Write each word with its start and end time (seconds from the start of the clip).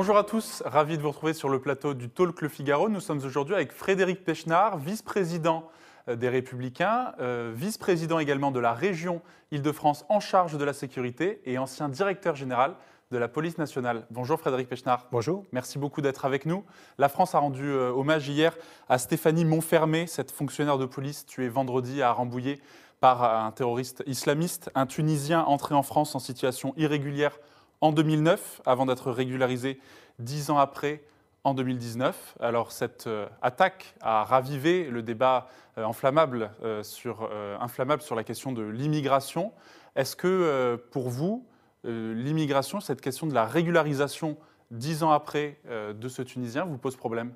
Bonjour 0.00 0.16
à 0.16 0.22
tous, 0.22 0.62
ravi 0.64 0.96
de 0.96 1.02
vous 1.02 1.08
retrouver 1.08 1.34
sur 1.34 1.48
le 1.48 1.60
plateau 1.60 1.92
du 1.92 2.08
Talk 2.08 2.40
Le 2.40 2.48
Figaro. 2.48 2.88
Nous 2.88 3.00
sommes 3.00 3.18
aujourd'hui 3.24 3.56
avec 3.56 3.72
Frédéric 3.72 4.22
Pechnard, 4.22 4.78
vice-président 4.78 5.68
euh, 6.08 6.14
des 6.14 6.28
Républicains, 6.28 7.14
euh, 7.18 7.52
vice-président 7.52 8.20
également 8.20 8.52
de 8.52 8.60
la 8.60 8.74
région 8.74 9.20
Île-de-France 9.50 10.04
en 10.08 10.20
charge 10.20 10.56
de 10.56 10.64
la 10.64 10.72
sécurité 10.72 11.42
et 11.46 11.58
ancien 11.58 11.88
directeur 11.88 12.36
général 12.36 12.76
de 13.10 13.18
la 13.18 13.26
police 13.26 13.58
nationale. 13.58 14.06
Bonjour 14.12 14.38
Frédéric 14.38 14.68
Pechnard. 14.68 15.08
Bonjour. 15.10 15.44
Merci 15.50 15.80
beaucoup 15.80 16.00
d'être 16.00 16.24
avec 16.24 16.46
nous. 16.46 16.62
La 16.98 17.08
France 17.08 17.34
a 17.34 17.40
rendu 17.40 17.64
euh, 17.64 17.90
hommage 17.90 18.28
hier 18.28 18.56
à 18.88 18.98
Stéphanie 18.98 19.44
Montfermé, 19.44 20.06
cette 20.06 20.30
fonctionnaire 20.30 20.78
de 20.78 20.86
police 20.86 21.26
tuée 21.26 21.48
vendredi 21.48 22.02
à 22.02 22.12
Rambouillet 22.12 22.60
par 23.00 23.24
un 23.24 23.50
terroriste 23.50 24.04
islamiste, 24.06 24.70
un 24.76 24.86
Tunisien 24.86 25.42
entré 25.42 25.74
en 25.74 25.82
France 25.82 26.14
en 26.14 26.20
situation 26.20 26.72
irrégulière 26.76 27.36
en 27.80 27.92
2009, 27.92 28.62
avant 28.66 28.86
d'être 28.86 29.10
régularisé 29.10 29.80
dix 30.18 30.50
ans 30.50 30.58
après, 30.58 31.02
en 31.44 31.54
2019. 31.54 32.36
Alors 32.40 32.72
cette 32.72 33.06
euh, 33.06 33.26
attaque 33.42 33.94
a 34.00 34.24
ravivé 34.24 34.84
le 34.84 35.02
débat 35.02 35.48
euh, 35.78 35.82
euh, 35.82 37.58
inflammable 37.60 38.02
sur 38.02 38.14
la 38.14 38.24
question 38.24 38.52
de 38.52 38.62
l'immigration. 38.62 39.52
Est-ce 39.96 40.14
que 40.14 40.76
pour 40.92 41.08
vous, 41.08 41.44
l'immigration, 41.82 42.80
cette 42.80 43.00
question 43.00 43.26
de 43.26 43.34
la 43.34 43.46
régularisation 43.46 44.36
dix 44.70 45.02
ans 45.02 45.10
après 45.10 45.58
de 45.68 46.08
ce 46.08 46.22
Tunisien, 46.22 46.64
vous 46.64 46.78
pose 46.78 46.94
problème? 46.94 47.32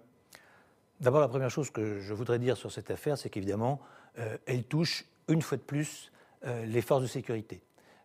D'abord, 1.00 1.20
la 1.20 1.26
première 1.26 1.50
chose 1.50 1.70
que 1.70 1.98
je 1.98 2.14
voudrais 2.14 2.38
dire 2.38 2.56
sur 2.56 2.70
cette 2.70 2.92
affaire, 2.92 3.18
c'est 3.18 3.30
qu'évidemment, 3.30 3.80
elle 4.46 4.62
touche 4.62 5.06
une 5.26 5.42
fois 5.42 5.58
de 5.58 5.62
plus 5.62 6.12
les 6.44 6.82
forces 6.82 7.02
de 7.02 7.08
sécurité. 7.08 7.62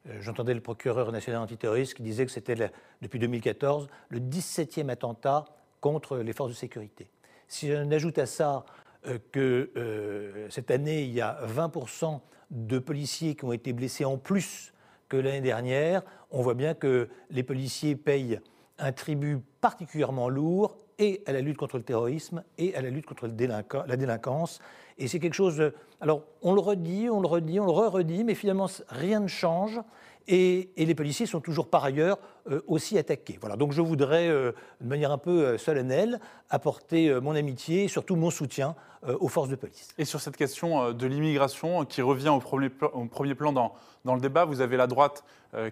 Euh, 0.08 0.18
j'entendais 0.22 0.54
le 0.54 0.62
procureur 0.62 1.12
national 1.12 1.42
antiterroriste 1.42 1.96
qui 1.96 2.04
disait 2.04 2.26
que 2.26 2.32
c'était, 2.32 2.72
depuis 3.02 3.20
2014, 3.20 3.88
le 4.10 4.20
17e 4.20 4.90
attentat 4.90 5.46
contre 5.82 6.18
les 6.18 6.34
forces 6.34 6.52
de 6.52 6.56
sécurité. 6.56 7.10
Si 7.48 7.72
on 7.74 7.92
ajoute 7.92 8.18
à 8.18 8.26
ça 8.26 8.66
euh, 9.08 9.20
que 9.32 9.72
euh, 9.78 10.50
cette 10.50 10.72
année, 10.72 11.04
il 11.04 11.14
y 11.14 11.22
a 11.22 11.40
20% 11.46 12.20
de 12.52 12.80
policiers 12.80 13.36
qui 13.36 13.46
ont 13.46 13.54
été 13.54 13.74
blessés 13.74 14.06
en 14.06 14.18
plus 14.18 14.74
que 15.10 15.18
l'année 15.18 15.42
dernière, 15.42 16.02
on 16.32 16.42
voit 16.42 16.54
bien 16.54 16.74
que 16.74 17.10
les 17.30 17.44
policiers 17.44 17.96
payent 17.96 18.40
un 18.78 18.92
tribut 18.92 19.40
particulièrement 19.62 20.30
lourd 20.30 20.78
et 21.00 21.22
à 21.26 21.32
la 21.32 21.42
lutte 21.42 21.58
contre 21.58 21.78
le 21.78 21.84
terrorisme 21.84 22.44
et 22.58 22.76
à 22.76 22.82
la 22.82 22.90
lutte 22.90 23.06
contre 23.06 23.28
la 23.28 23.98
délinquance. 23.98 24.60
Et 24.98 25.08
c'est 25.08 25.20
quelque 25.20 25.34
chose. 25.34 25.72
Alors, 26.02 26.24
on 26.42 26.54
le 26.54 26.60
redit, 26.60 27.10
on 27.10 27.22
le 27.22 27.28
redit, 27.28 27.60
on 27.60 27.66
le 27.66 27.72
re-redit, 27.72 28.24
mais 28.24 28.36
finalement, 28.36 28.68
rien 28.90 29.20
ne 29.20 29.28
change. 29.28 29.80
Et, 30.28 30.70
les 30.78 30.96
policiers 30.96 31.26
sont 31.26 31.40
toujours 31.40 31.70
par 31.70 31.86
ailleurs 31.86 32.20
euh, 32.52 32.62
aussi 32.68 32.98
attaqués. 32.98 33.38
Voilà, 33.40 33.56
donc 33.56 33.72
je 33.72 33.82
voudrais, 33.82 34.28
euh, 34.28 34.52
de 34.82 34.88
manière 34.88 35.12
un 35.12 35.18
peu 35.18 35.46
euh, 35.46 35.58
solennelle, 35.58 36.20
apporter 36.50 37.14
mon 37.22 37.36
amitié 37.36 37.86
et 37.86 37.88
surtout 37.88 38.16
mon 38.16 38.30
soutien 38.30 38.76
aux 39.20 39.28
forces 39.28 39.50
de 39.50 39.56
police. 39.56 39.90
Et 39.98 40.06
sur 40.06 40.20
cette 40.20 40.36
question 40.36 40.92
de 40.92 41.08
l'immigration 41.08 41.86
qui 41.86 42.02
revient 42.02 42.30
au 42.30 42.40
premier, 42.40 42.70
au 42.94 43.06
premier 43.06 43.36
plan 43.36 43.54
dans, 43.54 43.76
dans, 44.06 44.16
le 44.16 44.22
débat, 44.22 44.46
vous 44.46 44.62
avez 44.62 44.76
la 44.76 44.88
droite 44.88 45.24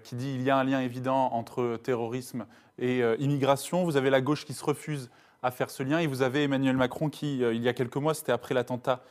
qui 0.04 0.16
dit 0.16 0.34
qu'il 0.34 0.44
y 0.44 0.50
a 0.50 0.58
un 0.58 0.64
lien 0.64 0.82
évident 0.82 1.32
entre 1.32 1.78
terrorisme 1.82 2.46
et 2.78 3.02
immigration, 3.20 3.84
vous 3.84 3.98
avez 3.98 4.10
la 4.10 4.22
gauche 4.22 4.46
qui 4.46 4.54
se 4.54 4.64
refuse 4.64 5.10
à 5.42 5.52
faire 5.52 5.70
ce 5.70 5.82
lien, 5.82 6.00
et 6.00 6.08
vous 6.08 6.22
avez 6.22 6.44
Emmanuel 6.44 6.78
Macron 6.78 7.10
qui, 7.10 7.40
il 7.40 7.62
y 7.64 7.70
a 7.70 7.74
quelques 7.74 7.98
mois, 7.98 8.14
c'était 8.14 8.32
après 8.32 8.54
l'attentat 8.54 9.02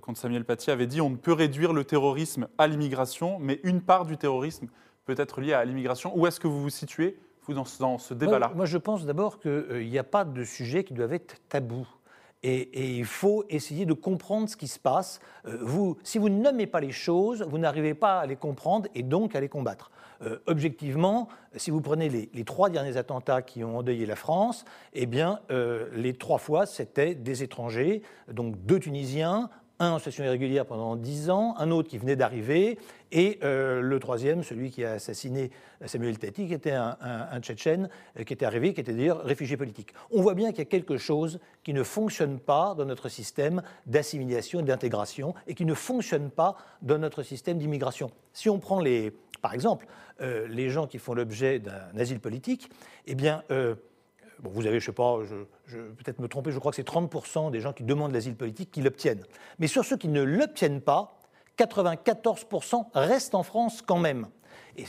contre 0.00 0.18
Samuel 0.18 0.44
Paty, 0.44 0.70
avait 0.70 0.86
dit 0.86 1.00
on 1.00 1.10
ne 1.10 1.16
peut 1.16 1.32
réduire 1.32 1.72
le 1.72 1.84
terrorisme 1.84 2.48
à 2.58 2.68
l'immigration, 2.68 3.38
mais 3.40 3.60
une 3.64 3.82
part 3.82 4.06
du 4.06 4.16
terrorisme 4.16 4.68
peut 5.08 5.20
être 5.20 5.40
lié 5.40 5.54
à 5.54 5.64
l'immigration. 5.64 6.12
Où 6.14 6.26
est-ce 6.26 6.38
que 6.38 6.46
vous 6.46 6.60
vous 6.60 6.70
situez, 6.70 7.18
vous, 7.46 7.54
dans 7.54 7.98
ce, 7.98 8.12
débat-là? 8.12 8.52
moi, 8.54 8.66
je 8.66 8.76
pense 8.76 9.06
d'abord 9.06 9.40
qu'il 9.40 9.50
euh, 9.50 9.82
n'y 9.82 9.98
a 9.98 10.04
pas 10.04 10.26
de 10.26 10.44
sujet 10.44 10.84
qui 10.84 10.92
doivent 10.92 11.14
être 11.14 11.36
tabou. 11.48 11.88
Et, 12.42 12.98
il 12.98 13.06
faut 13.06 13.44
essayer 13.48 13.86
de 13.86 13.94
comprendre 13.94 14.50
ce 14.50 14.56
qui 14.56 14.68
se 14.68 14.78
passe. 14.78 15.20
Euh, 15.46 15.56
vous, 15.62 15.96
si 16.04 16.18
vous 16.18 16.28
ne 16.28 16.38
nommez 16.38 16.66
pas 16.66 16.80
les 16.80 16.92
choses, 16.92 17.42
vous 17.48 17.56
n'arrivez 17.56 17.94
pas 17.94 18.20
à 18.20 18.26
les 18.26 18.36
comprendre 18.36 18.86
et 18.94 19.02
donc 19.02 19.34
à 19.34 19.40
les 19.40 19.48
combattre. 19.48 19.90
Euh, 20.20 20.38
objectivement, 20.46 21.28
si 21.56 21.70
vous 21.70 21.80
prenez 21.80 22.10
les, 22.10 22.44
trois 22.44 22.68
derniers 22.68 22.98
attentats 22.98 23.40
qui 23.40 23.64
ont 23.64 23.78
endeuillé 23.78 24.04
la 24.04 24.16
France, 24.16 24.66
eh 24.92 25.06
bien, 25.06 25.40
les 25.94 26.12
trois 26.12 26.38
fois, 26.38 26.66
c'était 26.66 27.14
des 27.14 27.42
étrangers, 27.42 28.02
donc 28.30 28.56
deux 28.66 28.78
Tunisiens, 28.78 29.48
un 29.80 29.92
en 29.92 29.98
situation 29.98 30.24
irrégulière 30.24 30.66
pendant 30.66 30.96
dix 30.96 31.30
ans, 31.30 31.54
un 31.58 31.70
autre 31.70 31.88
qui 31.88 31.98
venait 31.98 32.16
d'arriver, 32.16 32.78
et 33.12 33.38
euh, 33.42 33.80
le 33.80 33.98
troisième, 34.00 34.42
celui 34.42 34.70
qui 34.70 34.84
a 34.84 34.92
assassiné 34.92 35.50
Samuel 35.86 36.18
Tati, 36.18 36.46
qui 36.46 36.54
était 36.54 36.72
un, 36.72 36.96
Tchétchène, 37.40 37.88
euh, 38.18 38.24
qui 38.24 38.32
était 38.32 38.44
arrivé, 38.44 38.74
qui 38.74 38.80
était 38.80 38.92
d'ailleurs 38.92 39.22
réfugié 39.22 39.56
politique. 39.56 39.92
On 40.10 40.20
voit 40.20 40.34
bien 40.34 40.50
qu'il 40.50 40.58
y 40.58 40.62
a 40.62 40.66
quelque 40.66 40.96
chose 40.96 41.38
qui 41.62 41.72
ne 41.72 41.82
fonctionne 41.82 42.38
pas 42.38 42.74
dans 42.76 42.84
notre 42.84 43.08
système 43.08 43.62
d'assimilation 43.86 44.60
et 44.60 44.64
d'intégration, 44.64 45.34
et 45.46 45.54
qui 45.54 45.64
ne 45.64 45.74
fonctionne 45.74 46.30
pas 46.30 46.56
dans 46.82 46.98
notre 46.98 47.22
système 47.22 47.58
d'immigration. 47.58 48.10
Si 48.32 48.50
on 48.50 48.58
prend 48.58 48.80
les, 48.80 49.12
par 49.40 49.54
exemple, 49.54 49.86
euh, 50.20 50.48
les 50.48 50.70
gens 50.70 50.86
qui 50.86 50.98
font 50.98 51.14
l'objet 51.14 51.60
d'un 51.60 51.96
asile 51.96 52.20
politique, 52.20 52.70
eh 53.06 53.14
bien, 53.14 53.42
vous 54.42 54.66
avez, 54.66 54.80
je 54.80 54.84
ne 54.84 54.92
sais 54.92 54.92
pas, 54.92 55.18
je, 55.66 55.76
peut-être 55.78 56.20
me 56.20 56.28
tromper, 56.28 56.52
je 56.52 56.58
crois 56.58 56.72
que 56.72 56.76
c'est 56.76 56.88
30% 56.88 57.50
des 57.50 57.60
gens 57.60 57.72
qui 57.72 57.84
demandent 57.84 58.12
l'asile 58.12 58.36
politique 58.36 58.70
qui 58.70 58.82
l'obtiennent. 58.82 59.24
Mais 59.58 59.66
sur 59.66 59.84
ceux 59.84 59.96
qui 59.96 60.08
ne 60.08 60.22
l'obtiennent 60.22 60.80
pas, 60.80 61.18
94% 61.58 62.86
restent 62.94 63.34
en 63.34 63.42
France 63.42 63.82
quand 63.82 63.98
même. 63.98 64.28
Et 64.76 64.84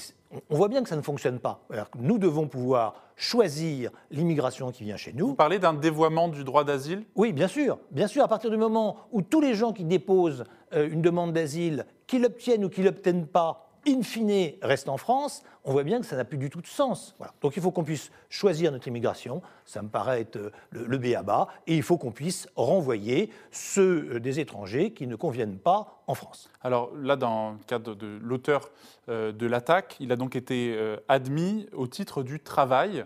on 0.49 0.55
voit 0.55 0.67
bien 0.67 0.83
que 0.83 0.89
ça 0.89 0.95
ne 0.95 1.01
fonctionne 1.01 1.39
pas. 1.39 1.65
nous 1.97 2.19
devons 2.19 2.47
pouvoir 2.47 2.95
choisir 3.15 3.91
l'immigration 4.11 4.71
qui 4.71 4.83
vient 4.83 4.97
chez 4.97 5.11
nous. 5.11 5.27
Vous 5.27 5.35
parlez 5.35 5.59
d'un 5.59 5.73
dévoiement 5.73 6.27
du 6.27 6.43
droit 6.43 6.63
d'asile? 6.63 7.03
Oui, 7.15 7.33
bien 7.33 7.47
sûr. 7.47 7.79
Bien 7.91 8.07
sûr, 8.07 8.23
à 8.23 8.27
partir 8.27 8.51
du 8.51 8.57
moment 8.57 8.97
où 9.11 9.21
tous 9.21 9.41
les 9.41 9.55
gens 9.55 9.73
qui 9.73 9.83
déposent 9.83 10.43
euh, 10.73 10.87
une 10.89 11.01
demande 11.01 11.33
d'asile, 11.33 11.85
qu'ils 12.05 12.21
l'obtiennent 12.21 12.63
ou 12.63 12.69
qu'ils 12.69 12.83
ne 12.83 12.89
l'obtiennent 12.89 13.27
pas, 13.27 13.68
in 13.87 14.01
fine, 14.01 14.53
reste 14.61 14.89
en 14.89 14.97
France, 14.97 15.43
on 15.63 15.71
voit 15.71 15.83
bien 15.83 15.99
que 15.99 16.05
ça 16.05 16.15
n'a 16.15 16.25
plus 16.25 16.37
du 16.37 16.49
tout 16.49 16.61
de 16.61 16.67
sens. 16.67 17.15
Donc 17.41 17.55
il 17.55 17.61
faut 17.61 17.71
qu'on 17.71 17.83
puisse 17.83 18.11
choisir 18.29 18.71
notre 18.71 18.87
immigration, 18.87 19.41
ça 19.65 19.81
me 19.81 19.89
paraît 19.89 20.21
être 20.21 20.37
euh, 20.37 20.51
le, 20.71 20.85
le 20.85 20.97
B 20.97 21.15
à 21.15 21.23
bas, 21.23 21.47
et 21.67 21.75
il 21.75 21.83
faut 21.83 21.97
qu'on 21.97 22.11
puisse 22.11 22.47
renvoyer 22.55 23.31
ceux 23.51 24.15
euh, 24.15 24.19
des 24.19 24.39
étrangers 24.39 24.91
qui 24.91 25.07
ne 25.07 25.15
conviennent 25.15 25.57
pas 25.59 26.01
en 26.07 26.15
France. 26.15 26.49
Alors 26.61 26.91
là, 26.95 27.15
dans 27.15 27.51
le 27.51 27.63
cadre 27.67 27.95
de 27.95 28.19
l'auteur 28.21 28.69
euh, 29.09 29.31
de 29.31 29.45
l'attaque, 29.45 29.95
il 29.99 30.11
a 30.11 30.15
donc 30.15 30.35
été 30.35 30.77
admis 31.07 31.67
au 31.73 31.87
titre 31.87 32.23
du 32.23 32.39
travail. 32.39 33.05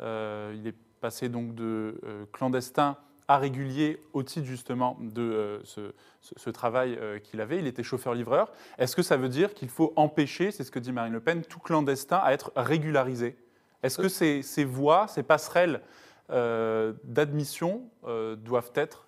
il 0.00 0.66
est 0.66 0.76
passé 1.00 1.28
donc 1.28 1.54
de 1.54 2.00
clandestin 2.32 2.96
à 3.28 3.38
régulier 3.38 4.00
au 4.12 4.22
titre 4.22 4.46
justement 4.46 4.96
de 5.00 5.22
euh, 5.22 5.92
ce, 6.20 6.50
travail 6.50 6.96
euh, 7.00 7.18
qu'il 7.18 7.40
avait. 7.40 7.58
Il 7.58 7.66
était 7.66 7.82
chauffeur-livreur. 7.82 8.52
Est-ce 8.78 8.94
que 8.94 9.02
ça 9.02 9.16
veut 9.16 9.28
dire 9.28 9.54
qu'il 9.54 9.68
faut 9.68 9.92
empêcher, 9.96 10.50
c'est 10.50 10.64
ce 10.64 10.70
que 10.70 10.78
dit 10.78 10.92
Marine 10.92 11.12
Le 11.12 11.20
Pen, 11.20 11.42
tout 11.42 11.60
clandestin 11.60 12.18
à 12.18 12.32
être 12.32 12.52
régularisé? 12.56 13.36
Est-ce 13.82 13.98
que 13.98 14.08
ces, 14.08 14.42
ces, 14.42 14.64
voies, 14.64 15.08
ces 15.08 15.22
passerelles 15.22 15.80
euh, 16.30 16.94
d'admission 17.04 17.82
doivent 18.38 18.72
être 18.74 19.03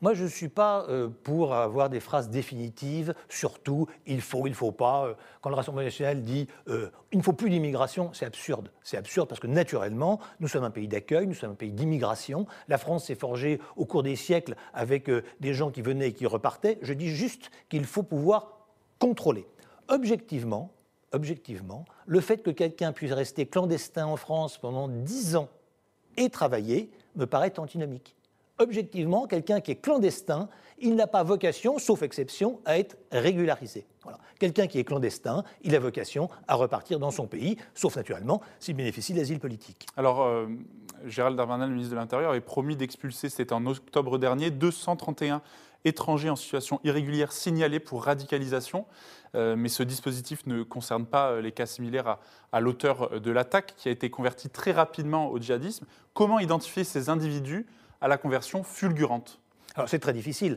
moi, 0.00 0.14
je 0.14 0.24
ne 0.24 0.28
suis 0.28 0.48
pas 0.48 0.86
euh, 0.88 1.08
pour 1.08 1.54
avoir 1.54 1.90
des 1.90 2.00
phrases 2.00 2.30
définitives, 2.30 3.14
surtout 3.28 3.86
il 4.06 4.20
faut, 4.20 4.46
il 4.46 4.50
ne 4.50 4.54
faut 4.54 4.72
pas. 4.72 5.06
Euh, 5.06 5.14
quand 5.40 5.50
le 5.50 5.56
Rassemblement 5.56 5.84
national 5.84 6.22
dit 6.22 6.48
euh, 6.68 6.90
il 7.12 7.18
ne 7.18 7.22
faut 7.22 7.32
plus 7.32 7.50
d'immigration, 7.50 8.10
c'est 8.12 8.26
absurde. 8.26 8.70
C'est 8.82 8.96
absurde 8.96 9.28
parce 9.28 9.40
que 9.40 9.46
naturellement, 9.46 10.20
nous 10.40 10.48
sommes 10.48 10.64
un 10.64 10.70
pays 10.70 10.88
d'accueil, 10.88 11.26
nous 11.26 11.34
sommes 11.34 11.52
un 11.52 11.56
pays 11.56 11.72
d'immigration. 11.72 12.46
La 12.68 12.78
France 12.78 13.06
s'est 13.06 13.14
forgée 13.14 13.60
au 13.76 13.84
cours 13.84 14.02
des 14.02 14.16
siècles 14.16 14.56
avec 14.72 15.10
des 15.40 15.54
gens 15.54 15.70
qui 15.70 15.82
venaient 15.82 16.08
et 16.08 16.12
qui 16.12 16.26
repartaient. 16.26 16.78
Je 16.82 16.92
dis 16.92 17.08
juste 17.08 17.50
qu'il 17.68 17.84
faut 17.84 18.02
pouvoir 18.02 18.68
contrôler. 18.98 19.46
Objectivement, 19.88 20.72
objectivement, 21.12 21.84
le 22.06 22.20
fait 22.20 22.38
que 22.38 22.50
quelqu'un 22.50 22.92
puisse 22.92 23.12
rester 23.12 23.46
clandestin 23.46 24.06
en 24.06 24.16
France 24.16 24.58
pendant 24.58 24.88
dix 24.88 25.36
ans 25.36 25.48
et 26.16 26.30
travailler 26.30 26.90
me 27.16 27.26
paraît 27.26 27.58
antinomique 27.58 28.16
objectivement, 28.58 29.26
quelqu'un 29.26 29.60
qui 29.60 29.70
est 29.70 29.76
clandestin, 29.76 30.48
il 30.78 30.94
n'a 30.94 31.06
pas 31.06 31.22
vocation, 31.22 31.78
sauf 31.78 32.02
exception, 32.02 32.60
à 32.64 32.78
être 32.78 32.96
régularisé. 33.12 33.86
Voilà. 34.02 34.18
Quelqu'un 34.38 34.66
qui 34.66 34.78
est 34.78 34.84
clandestin, 34.84 35.44
il 35.62 35.74
a 35.74 35.78
vocation 35.78 36.28
à 36.48 36.54
repartir 36.54 36.98
dans 36.98 37.10
son 37.10 37.26
pays, 37.26 37.56
sauf 37.74 37.96
naturellement 37.96 38.40
s'il 38.60 38.76
bénéficie 38.76 39.14
d'asile 39.14 39.40
politique. 39.40 39.86
Alors, 39.96 40.22
euh, 40.22 40.46
Gérald 41.06 41.36
Darmanin, 41.36 41.66
le 41.66 41.72
ministre 41.72 41.92
de 41.94 41.98
l'Intérieur, 41.98 42.30
avait 42.30 42.40
promis 42.40 42.76
d'expulser, 42.76 43.28
c'était 43.28 43.52
en 43.52 43.66
octobre 43.66 44.18
dernier, 44.18 44.50
231 44.50 45.42
étrangers 45.84 46.30
en 46.30 46.36
situation 46.36 46.80
irrégulière 46.84 47.32
signalés 47.32 47.80
pour 47.80 48.04
radicalisation. 48.04 48.86
Euh, 49.34 49.56
mais 49.56 49.68
ce 49.68 49.82
dispositif 49.82 50.46
ne 50.46 50.62
concerne 50.62 51.06
pas 51.06 51.30
euh, 51.30 51.40
les 51.40 51.50
cas 51.50 51.66
similaires 51.66 52.06
à, 52.06 52.20
à 52.52 52.60
l'auteur 52.60 53.20
de 53.20 53.30
l'attaque 53.30 53.74
qui 53.76 53.88
a 53.88 53.90
été 53.90 54.08
converti 54.08 54.48
très 54.48 54.70
rapidement 54.70 55.28
au 55.30 55.38
djihadisme. 55.38 55.86
Comment 56.14 56.38
identifier 56.38 56.84
ces 56.84 57.08
individus 57.08 57.66
à 58.04 58.08
la 58.08 58.18
conversion 58.18 58.62
fulgurante 58.62 59.40
alors 59.76 59.88
c'est 59.88 59.98
très 59.98 60.12
difficile, 60.12 60.56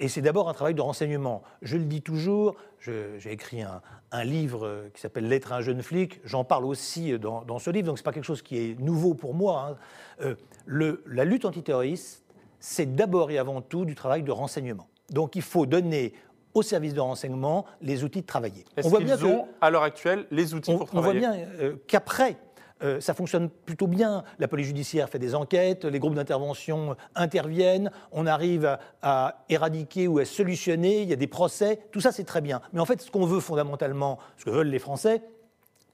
et 0.00 0.08
c'est 0.08 0.22
d'abord 0.22 0.48
un 0.48 0.54
travail 0.54 0.72
de 0.72 0.80
renseignement. 0.80 1.42
Je 1.60 1.76
le 1.76 1.84
dis 1.84 2.00
toujours, 2.00 2.56
j'ai 2.78 3.30
écrit 3.30 3.60
un, 3.60 4.24
livre 4.24 4.86
qui 4.94 5.02
s'appelle 5.02 5.28
Lettre 5.28 5.52
à 5.52 5.56
un 5.56 5.60
jeune 5.60 5.82
flic, 5.82 6.22
j'en 6.24 6.42
parle 6.42 6.64
aussi 6.64 7.18
dans, 7.18 7.58
ce 7.58 7.68
livre, 7.68 7.88
donc 7.88 7.98
ce 7.98 8.02
n'est 8.02 8.04
pas 8.04 8.12
quelque 8.12 8.24
chose 8.24 8.40
qui 8.40 8.56
est 8.56 8.80
nouveau 8.80 9.12
pour 9.12 9.34
moi. 9.34 9.76
Hein. 10.22 10.34
Le, 10.64 11.04
la 11.06 11.26
lutte 11.26 11.44
antiterroriste, 11.44 12.24
c'est 12.58 12.94
d'abord 12.96 13.30
et 13.30 13.36
avant 13.36 13.60
tout 13.60 13.84
du 13.84 13.94
travail 13.94 14.22
de 14.22 14.32
renseignement. 14.32 14.88
Donc 15.10 15.36
il 15.36 15.42
faut 15.42 15.66
donner 15.66 16.14
aux 16.54 16.62
services 16.62 16.94
de 16.94 17.00
renseignement 17.00 17.66
les 17.82 18.02
outils 18.02 18.22
de 18.22 18.26
travailler. 18.26 18.64
Est-ce 18.78 18.88
qu'ils 18.96 19.26
ont, 19.26 19.46
à 19.60 19.68
l'heure 19.68 19.82
actuelle, 19.82 20.26
les 20.30 20.54
outils 20.54 20.74
pour 20.74 20.86
travailler 20.86 21.26
On 21.26 21.30
voit 21.30 21.36
bien 21.36 21.46
euh, 21.60 21.76
qu'après, 21.86 22.38
euh, 22.82 23.00
ça 23.00 23.14
fonctionne 23.14 23.48
plutôt 23.48 23.86
bien. 23.86 24.22
La 24.38 24.48
police 24.48 24.66
judiciaire 24.66 25.08
fait 25.08 25.18
des 25.18 25.34
enquêtes, 25.34 25.84
les 25.84 25.98
groupes 25.98 26.14
d'intervention 26.14 26.96
interviennent, 27.14 27.90
on 28.12 28.26
arrive 28.26 28.78
à, 29.02 29.44
éradiquer 29.48 30.08
ou 30.08 30.18
à 30.18 30.24
solutionner, 30.24 31.02
il 31.02 31.08
y 31.08 31.12
a 31.12 31.16
des 31.16 31.26
procès, 31.26 31.80
tout 31.90 32.00
ça 32.00 32.12
c'est 32.12 32.24
très 32.24 32.40
bien. 32.40 32.60
Mais 32.72 32.80
en 32.80 32.84
fait, 32.84 33.00
ce 33.00 33.10
qu'on 33.10 33.24
veut 33.24 33.40
fondamentalement, 33.40 34.18
ce 34.36 34.44
que 34.44 34.50
veulent 34.50 34.68
les 34.68 34.78
Français, 34.78 35.22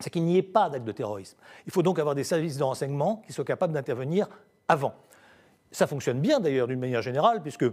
c'est 0.00 0.11
qu'il 0.11 0.25
n'y 0.25 0.37
ait 0.37 0.43
pas 0.43 0.69
d'acte 0.69 0.84
de 0.84 0.93
terrorisme. 0.93 1.38
Il 1.67 1.73
faut 1.73 1.82
donc 1.82 2.00
avoir 2.00 2.17
des 2.17 2.25
services 2.25 2.56
de 2.56 2.64
renseignement 2.64 3.23
qui 3.26 3.32
soient 3.32 3.44
capables 3.44 3.73
d'intervenir 3.73 4.29
avant. 4.67 4.94
Ça 5.70 5.87
fonctionne 5.87 6.20
bien 6.20 6.40
d'ailleurs 6.40 6.67
d'une 6.67 6.81
manière 6.81 7.02
générale, 7.02 7.43
puisque 7.43 7.67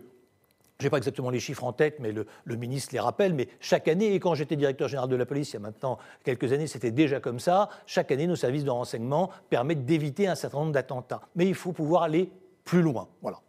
je 0.79 0.85
n'ai 0.85 0.89
pas 0.89 0.97
exactement 0.97 1.29
les 1.29 1.41
chiffres 1.41 1.65
en 1.65 1.73
tête, 1.73 1.97
mais 1.99 2.13
le, 2.13 2.25
ministre 2.55 2.93
les 2.93 3.01
rappelle. 3.01 3.33
Mais 3.33 3.49
chaque 3.59 3.89
année, 3.89 4.13
et 4.13 4.19
quand 4.21 4.33
j'étais 4.33 4.55
directeur 4.55 4.87
général 4.87 5.09
de 5.09 5.15
la 5.17 5.25
police 5.25 5.49
il 5.49 5.55
y 5.55 5.57
a 5.57 5.59
maintenant 5.59 5.97
quelques 6.23 6.53
années, 6.53 6.67
c'était 6.67 6.91
déjà 6.91 7.19
comme 7.19 7.41
ça. 7.41 7.69
Chaque 7.85 8.11
année, 8.11 8.27
nos 8.27 8.37
services 8.37 8.63
de 8.63 8.69
renseignement 8.69 9.29
permettent 9.49 9.85
d'éviter 9.85 10.27
un 10.27 10.35
certain 10.35 10.59
nombre 10.59 10.71
d'attentats. 10.71 11.21
Mais 11.35 11.47
il 11.47 11.55
faut 11.55 11.73
pouvoir 11.73 12.03
aller 12.03 12.31
plus 12.63 12.81
loin. 12.81 13.09
Voilà. 13.21 13.41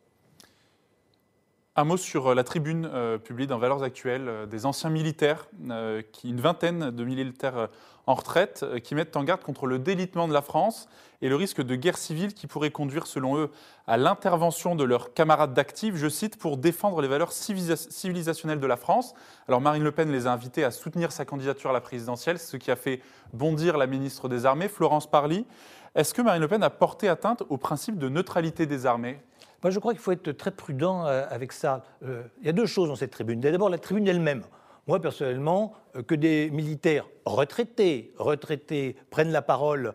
Un 1.81 1.85
mot 1.85 1.97
sur 1.97 2.27
euh, 2.27 2.35
la 2.35 2.45
tribune 2.45 2.87
euh, 2.93 3.17
publiée 3.17 3.47
dans 3.47 3.57
Valeurs 3.57 3.83
Actuelles 3.83 4.29
euh, 4.29 4.45
des 4.45 4.67
anciens 4.67 4.91
militaires, 4.91 5.49
une 5.59 6.39
vingtaine 6.39 6.91
de 6.91 7.05
militaires 7.05 7.69
en 8.07 8.13
retraite, 8.13 8.67
qui 8.85 8.95
mettent 8.95 9.17
en 9.17 9.25
garde 9.25 9.41
contre 9.41 9.67
le 9.67 9.79
délitement 9.79 10.29
de 10.29 10.35
la 10.35 10.43
France 10.43 10.91
et 11.23 11.31
le 11.31 11.37
risque 11.37 11.63
de 11.63 11.75
guerre 11.77 11.97
civile 11.97 12.35
qui 12.35 12.47
pourrait 12.47 12.71
conduire, 12.71 13.07
selon 13.07 13.39
eux, 13.39 13.51
à 13.87 13.97
l'intervention 13.97 14.75
de 14.75 14.85
leurs 14.85 15.15
camarades 15.15 15.55
d'actifs, 15.55 15.97
je 15.97 16.09
cite, 16.09 16.37
pour 16.37 16.59
défendre 16.59 17.01
les 17.01 17.09
valeurs 17.09 17.33
civilisationnelles 17.33 18.61
de 18.61 18.67
la 18.67 18.77
France. 18.77 19.15
Alors 19.49 19.63
Marine 19.63 19.83
Le 19.83 19.93
Pen 19.93 20.13
les 20.13 20.27
a 20.27 20.33
invités 20.33 20.65
à 20.65 20.71
soutenir 20.71 21.13
sa 21.13 21.25
candidature 21.25 21.71
à 21.71 21.73
la 21.73 21.81
présidentielle, 21.81 22.39
ce 22.39 22.59
qui 22.59 22.71
a 22.71 22.77
fait 22.77 23.01
bondir 23.33 23.79
la 23.79 23.87
ministre 23.87 24.29
des 24.29 24.45
Armées, 24.45 24.69
Florence 24.69 25.09
Parly. 25.09 25.47
Est-ce 25.95 26.15
que 26.15 26.23
Marine 26.23 26.41
Le 26.41 26.49
Pen 26.49 26.63
a 26.63 26.71
porté 26.71 27.09
atteinte 27.09 27.43
au 27.49 27.57
principe 27.57 27.99
de 27.99 28.09
neutralité 28.09 28.67
des 28.67 28.87
armées? 28.87 29.19
Moi, 29.63 29.71
je 29.71 29.79
crois 29.81 29.93
qu'il 29.93 30.01
faut 30.01 30.13
être 30.13 30.31
très 30.33 30.53
prudent 30.53 31.05
euh, 31.05 31.27
avec 31.29 31.53
ça. 31.53 31.85
Euh, 32.05 32.23
il 32.41 32.47
y 32.47 32.49
a 32.49 32.53
deux 32.53 32.67
choses 32.67 32.89
dans 32.89 32.97
cette 32.97 33.11
tribune. 33.11 33.41
D'abord, 33.41 33.69
la 33.69 33.79
tribune 33.79 34.07
elle-même. 34.07 34.43
Moi, 34.87 35.01
personnellement, 35.01 35.75
euh, 35.97 36.03
que 36.03 36.15
des 36.15 36.49
militaires 36.51 37.07
retraités, 37.25 38.15
retraités 38.17 38.97
prennent 39.11 39.33
la 39.33 39.43
parole 39.43 39.93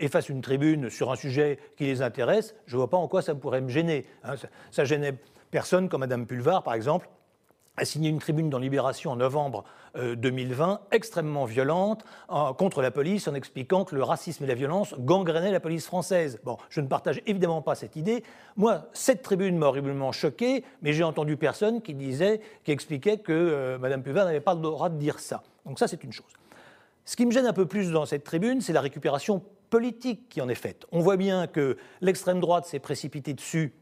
et 0.00 0.08
fassent 0.08 0.28
une 0.28 0.40
tribune 0.40 0.90
sur 0.90 1.10
un 1.10 1.16
sujet 1.16 1.58
qui 1.76 1.84
les 1.84 2.02
intéresse, 2.02 2.54
je 2.66 2.74
ne 2.74 2.78
vois 2.78 2.90
pas 2.90 2.96
en 2.96 3.08
quoi 3.08 3.22
ça 3.22 3.34
pourrait 3.34 3.60
me 3.60 3.68
gêner. 3.68 4.06
Hein. 4.24 4.36
ça, 4.36 4.48
ça 4.70 4.84
gênait 4.84 5.14
personne, 5.50 5.88
comme 5.88 6.00
Mme 6.00 6.26
Pulvar, 6.26 6.62
par 6.62 6.74
exemple, 6.74 7.08
a 7.78 7.84
signé 7.84 8.10
une 8.10 8.18
tribune 8.18 8.50
dans 8.50 8.58
Libération 8.58 9.12
en 9.12 9.16
novembre 9.16 9.64
2020, 9.96 10.72
euh, 10.72 10.76
extrêmement 10.90 11.44
violente, 11.44 12.04
contre 12.58 12.82
la 12.82 12.90
police, 12.90 13.26
en 13.28 13.34
expliquant 13.34 13.84
que 13.84 13.94
le 13.94 14.02
racisme 14.02 14.44
et 14.44 14.46
la 14.46 14.54
violence 14.54 14.94
gangrénaient 14.98 15.50
la 15.50 15.60
police 15.60 15.86
française. 15.86 16.40
Bon, 16.44 16.58
je 16.68 16.80
ne 16.80 16.86
partage 16.86 17.22
évidemment 17.26 17.62
pas 17.62 17.74
cette 17.74 17.96
idée. 17.96 18.22
Moi, 18.56 18.86
cette 18.92 19.22
tribune 19.22 19.56
m'a 19.56 19.66
horriblement 19.66 20.12
choqué, 20.12 20.64
mais 20.82 20.92
j'ai 20.92 21.04
entendu 21.04 21.36
personne 21.36 21.80
qui 21.80 21.94
disait, 21.94 22.40
qui 22.64 22.72
expliquait 22.72 23.18
que 23.18 23.32
euh, 23.32 23.78
Mme 23.78 24.02
Puvin 24.02 24.24
n'avait 24.24 24.40
pas 24.40 24.54
le 24.54 24.60
droit 24.60 24.88
de 24.88 24.98
dire 24.98 25.20
ça. 25.20 25.42
Donc 25.64 25.78
ça, 25.78 25.88
c'est 25.88 26.02
une 26.04 26.12
chose. 26.12 26.32
Ce 27.04 27.16
qui 27.16 27.24
me 27.24 27.30
gêne 27.30 27.46
un 27.46 27.52
peu 27.52 27.66
plus 27.66 27.90
dans 27.90 28.04
cette 28.04 28.24
tribune, 28.24 28.60
c'est 28.60 28.72
la 28.72 28.80
récupération 28.80 29.42
politique 29.70 30.28
qui 30.28 30.40
en 30.40 30.48
est 30.48 30.54
faite. 30.54 30.86
On 30.92 31.00
voit 31.00 31.16
bien 31.16 31.46
que 31.46 31.78
l'extrême 32.00 32.40
droite 32.40 32.66
s'est 32.66 32.78
précipitée 32.78 33.34
dessus 33.34 33.72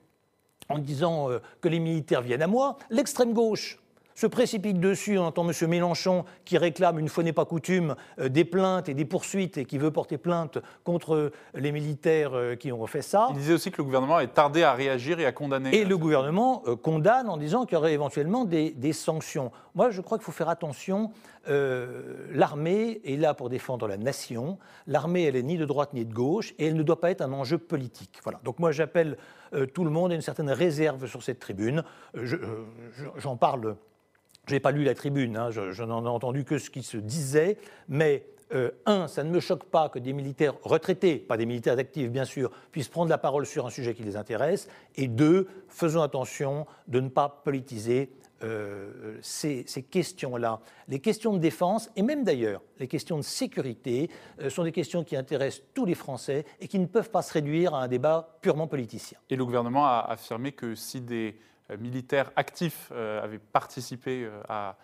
en 0.69 0.79
disant 0.79 1.31
euh, 1.31 1.41
que 1.61 1.69
les 1.69 1.79
militaires 1.79 2.23
viennent 2.23 2.43
à 2.43 2.47
moi. 2.47 2.79
L'extrême 2.91 3.33
gauche, 3.33 3.79
se 4.17 4.27
précipite 4.27 4.81
dessus. 4.81 5.19
On 5.19 5.27
entend 5.27 5.49
M. 5.49 5.69
Mélenchon 5.69 6.25
qui 6.45 6.59
réclame, 6.59 6.99
une 6.99 7.09
fois 7.09 7.23
n'est 7.23 7.33
pas 7.33 7.45
coutume, 7.45 7.95
euh, 8.19 8.29
des 8.29 8.45
plaintes 8.45 8.89
et 8.89 8.95
des 8.95 9.05
poursuites 9.05 9.59
et 9.59 9.65
qui 9.65 9.79
veut 9.79 9.93
porter 9.93 10.19
plainte 10.19 10.59
contre 10.83 11.31
les 11.55 11.71
militaires 11.71 12.35
euh, 12.35 12.57
qui 12.57 12.73
ont 12.73 12.87
fait 12.87 13.03
ça. 13.03 13.29
Il 13.31 13.37
disait 13.37 13.53
aussi 13.53 13.71
que 13.71 13.77
le 13.77 13.85
gouvernement 13.85 14.19
est 14.19 14.33
tardé 14.35 14.63
à 14.65 14.73
réagir 14.73 15.21
et 15.21 15.27
à 15.27 15.33
condamner. 15.33 15.77
Et 15.77 15.85
le 15.85 15.99
gouvernement 15.99 16.63
euh, 16.67 16.77
condamne 16.77 17.29
en 17.29 17.37
disant 17.37 17.67
qu'il 17.67 17.75
y 17.75 17.79
aurait 17.79 17.93
éventuellement 17.93 18.45
des, 18.45 18.93
sanctions. 18.93 19.53
Moi, 19.75 19.91
je 19.91 20.01
crois 20.01 20.17
qu'il 20.17 20.25
faut 20.25 20.33
faire 20.33 20.49
attention. 20.49 21.11
L'armée 22.33 23.01
est 23.05 23.17
là 23.17 23.35
pour 23.35 23.51
défendre 23.51 23.87
la 23.87 23.99
nation. 23.99 24.59
L'armée, 24.87 25.25
elle 25.25 25.37
est 25.37 25.43
ni 25.43 25.59
de 25.59 25.67
droite 25.67 25.93
ni 25.93 26.07
de 26.07 26.13
gauche 26.13 26.55
et 26.59 26.67
elle 26.67 26.77
ne 26.77 26.83
doit 26.83 27.01
pas 27.01 27.11
être 27.11 27.21
un 27.21 27.33
enjeu 27.33 27.59
politique. 27.59 28.19
Voilà. 28.25 28.41
Donc 28.43 28.59
moi, 28.59 28.73
j'appelle 28.73 29.19
tout 29.75 29.85
le 29.85 29.91
monde 29.91 30.13
à 30.13 30.15
une 30.15 30.23
certaine 30.23 30.51
réserve 30.51 31.07
sur 31.07 31.23
cette 31.23 31.41
tribune. 31.41 31.85
J'en 32.15 33.37
parle 33.37 33.77
je 34.47 34.55
n'ai 34.55 34.61
pas 34.61 34.71
lu 34.71 34.85
la 34.85 34.95
tribune, 34.95 35.37
hein, 35.37 35.51
je, 35.51 35.83
n'en 35.83 36.05
ai 36.05 36.09
entendu 36.09 36.45
que 36.45 36.59
ce 36.59 36.71
qui 36.71 36.83
se 36.83 36.97
disait, 36.97 37.59
mais 37.89 38.27
euh, 38.55 38.71
un, 38.87 39.09
ça 39.09 39.25
ne 39.25 39.31
me 39.31 39.41
choque 39.41 39.65
pas 39.65 39.89
que 39.89 39.99
des 39.99 40.13
militaires 40.13 40.55
retraités, 40.63 41.17
pas 41.17 41.37
des 41.37 41.47
militaires 41.47 41.79
actifs 41.79 42.11
bien 42.11 42.25
sûr, 42.25 42.51
puissent 42.71 42.89
prendre 42.89 43.11
la 43.11 43.19
parole 43.19 43.45
sur 43.45 43.67
un 43.67 43.71
sujet 43.71 43.95
qui 43.95 44.05
les 44.05 44.17
intéresse, 44.17 44.69
et 44.95 45.09
deux, 45.09 45.49
faisons 45.69 46.03
attention 46.03 46.67
de 46.87 47.01
ne 47.01 47.09
pas 47.09 47.29
politiser 47.45 48.11
euh, 48.45 49.19
ces, 49.23 49.65
questions-là. 49.91 50.61
Les 50.89 51.01
questions 51.01 51.33
de 51.33 51.39
défense, 51.39 51.91
et 51.97 52.03
même 52.03 52.23
d'ailleurs 52.23 52.63
les 52.79 52.87
questions 52.87 53.17
de 53.17 53.23
sécurité, 53.23 54.11
euh, 54.41 54.51
sont 54.51 54.63
des 54.63 54.73
questions 54.73 55.03
qui 55.03 55.17
intéressent 55.17 55.65
tous 55.75 55.87
les 55.87 55.95
Français 55.95 56.45
et 56.61 56.69
qui 56.69 56.79
ne 56.79 56.87
peuvent 56.87 57.11
pas 57.11 57.23
se 57.23 57.33
réduire 57.33 57.75
à 57.75 57.83
un 57.83 57.89
débat 57.89 58.39
purement 58.43 58.67
politicien. 58.69 59.19
Et 59.31 59.37
le 59.37 59.45
gouvernement 59.45 59.87
a 59.87 60.07
affirmé 60.09 60.53
que 60.53 60.75
si 60.75 61.01
des 61.01 61.37
militaires 61.79 62.31
actifs 62.37 62.91
euh, 62.93 63.23
avaient 63.23 63.39
participé 63.39 64.25
euh, 64.25 64.41
à, 64.49 64.77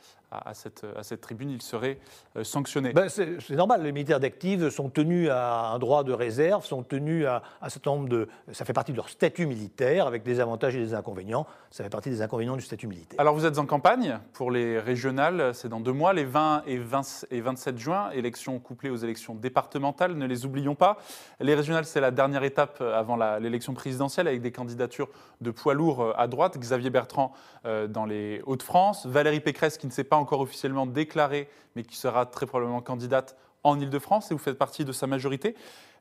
à, 0.45 0.55
cette, 0.55 0.85
à 0.97 1.03
cette, 1.03 1.21
tribune, 1.21 1.51
ils 1.51 1.63
seraient 1.63 1.99
sanctionnés. 2.43 2.93
Ben, 2.93 3.09
c'est 3.09 3.51
normal, 3.51 3.83
les 3.83 3.93
militaires 3.93 4.21
d'actifs 4.21 4.69
sont 4.71 4.89
tenus 4.89 5.29
à 5.31 5.73
un 5.73 5.79
droit 5.79 6.05
de 6.05 6.13
réserve, 6.13 6.65
sont 6.65 6.83
tenus 6.83 7.27
à, 7.27 7.43
un 7.61 7.69
certain 7.69 7.91
nombre 7.93 8.09
de... 8.09 8.29
Ça 8.53 8.65
fait 8.65 8.73
partie 8.73 8.93
de 8.93 8.97
leur 8.97 9.09
statut 9.09 9.47
militaire, 9.47 10.07
avec 10.07 10.23
des 10.23 10.41
avantages 10.41 10.77
et 10.77 10.81
des 10.81 10.95
inconvénients. 10.95 11.47
Ça 11.71 11.85
fait 11.85 11.91
partie 11.91 12.11
des 12.11 12.23
inconvénients 12.23 12.57
du 12.57 12.63
statut 12.63 12.87
militaire. 12.87 13.21
Alors 13.21 13.35
vous 13.35 13.47
êtes 13.47 13.59
en 13.59 13.67
campagne 13.67 14.19
pour 14.33 14.51
les 14.51 14.79
régionales, 14.79 15.55
c'est 15.55 15.69
dans 15.69 15.81
deux 15.81 15.93
mois, 15.93 16.13
les 16.13 16.25
20 16.25 16.65
et, 16.67 16.79
20 16.79 17.27
et 17.31 17.41
27 17.41 17.79
juin, 17.79 18.11
élections 18.11 18.59
couplées 18.59 18.91
aux 18.91 18.97
élections 18.97 19.35
départementales, 19.35 20.15
ne 20.15 20.27
les 20.27 20.45
oublions 20.45 20.75
pas. 20.75 20.99
Les 21.41 21.55
régionales, 21.55 21.85
c'est 21.85 22.01
la 22.01 22.11
dernière 22.11 22.45
étape 22.45 22.81
avant 22.81 23.17
l'élection 23.39 23.75
présidentielle, 23.75 24.29
avec 24.29 24.43
des 24.43 24.53
candidatures 24.53 25.09
de 25.41 25.51
poids 25.51 25.75
lourds 25.75 26.15
à 26.17 26.27
droite. 26.27 26.59
Xavier 26.59 26.91
Bertrand 26.91 27.33
euh, 27.65 27.87
dans 27.87 28.05
les 28.05 28.41
Hauts-de-France, 28.47 29.07
Valérie 29.07 29.41
Pécresse 29.41 29.79
qui 29.79 29.87
ne 29.87 29.93
s'est 29.93 30.05
pas 30.05 30.17
encore 30.23 30.41
officiellement 30.41 30.87
déclarée, 30.87 31.49
mais 31.77 31.83
qui 31.83 31.97
sera 31.97 32.27
très 32.27 32.47
probablement 32.47 32.81
candidate 32.81 33.37
en 33.65 33.79
Ile-de-France, 33.79 34.31
et 34.31 34.35
vous 34.35 34.41
faites 34.41 34.59
partie 34.59 34.85
de 34.85 34.93
sa 34.93 35.07
majorité. 35.07 35.55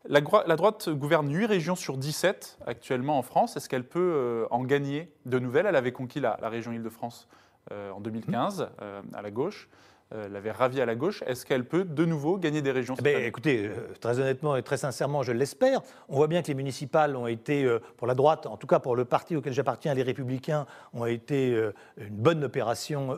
La, 0.08 0.22
droite 0.22 0.90
gouverne 0.90 1.32
8 1.32 1.46
régions 1.46 1.76
sur 1.76 1.98
17 1.98 2.60
actuellement 2.66 3.20
en 3.20 3.22
France. 3.22 3.56
Est-ce 3.56 3.70
qu'elle 3.70 3.88
peut 3.88 4.00
euh, 4.00 4.48
en 4.50 4.64
gagner 4.64 5.12
de 5.28 5.38
nouvelles? 5.38 5.68
Elle 5.68 5.76
avait 5.76 5.92
conquis 5.92 6.20
la, 6.20 6.38
région 6.42 6.72
Ile-de-France 6.72 7.28
euh, 7.72 7.92
en 7.92 8.00
2015 8.00 8.70
à 9.14 9.22
la 9.22 9.32
gauche. 9.32 9.70
Euh, 10.14 10.28
l'avait 10.28 10.52
ravie 10.52 10.82
à 10.82 10.86
la 10.86 10.96
gauche. 10.96 11.24
Est-ce 11.26 11.46
qu'elle 11.46 11.64
peut 11.64 11.86
de 11.86 12.04
nouveau 12.04 12.38
gagner 12.38 12.62
des 12.62 12.72
régions 12.72 12.96
eh 13.00 13.02
ben, 13.02 13.24
Écoutez, 13.24 13.66
euh, 13.66 13.94
très 14.02 14.20
honnêtement 14.20 14.58
et 14.58 14.62
très 14.62 14.76
sincèrement, 14.76 15.24
je 15.24 15.32
l'espère. 15.32 15.80
On 16.10 16.18
voit 16.18 16.28
bien 16.28 16.42
que 16.42 16.50
les 16.50 16.54
municipales 16.54 17.16
ont 17.16 17.28
été, 17.28 17.64
euh, 17.64 17.80
pour 17.96 18.08
la 18.08 18.14
droite, 18.14 18.46
en 18.46 18.58
tout 18.58 18.68
cas 18.68 18.80
pour 18.80 18.98
le 18.98 19.06
parti 19.06 19.38
auquel 19.38 19.54
j'appartiens, 19.54 19.94
les 19.94 20.04
Républicains, 20.04 20.66
ont 20.94 21.06
été 21.06 21.52
une 21.98 22.16
bonne 22.16 22.44
opération 22.44 23.18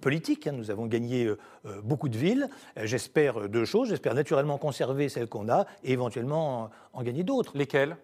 politique. 0.00 0.46
Hein. 0.46 0.52
Nous 0.52 0.70
avons 0.70 0.86
gagné 0.86 1.30
beaucoup 1.82 2.08
de 2.08 2.16
villes. 2.16 2.48
J'espère 2.76 3.48
deux 3.48 3.64
choses. 3.64 3.88
J'espère 3.88 4.14
naturellement 4.14 4.58
conserver 4.58 5.08
celles 5.08 5.28
qu'on 5.28 5.48
a 5.48 5.66
et 5.82 5.92
éventuellement 5.92 6.70
en 6.92 7.02
gagner 7.02 7.24
d'autres. 7.24 7.56
Lesquelles? 7.56 7.96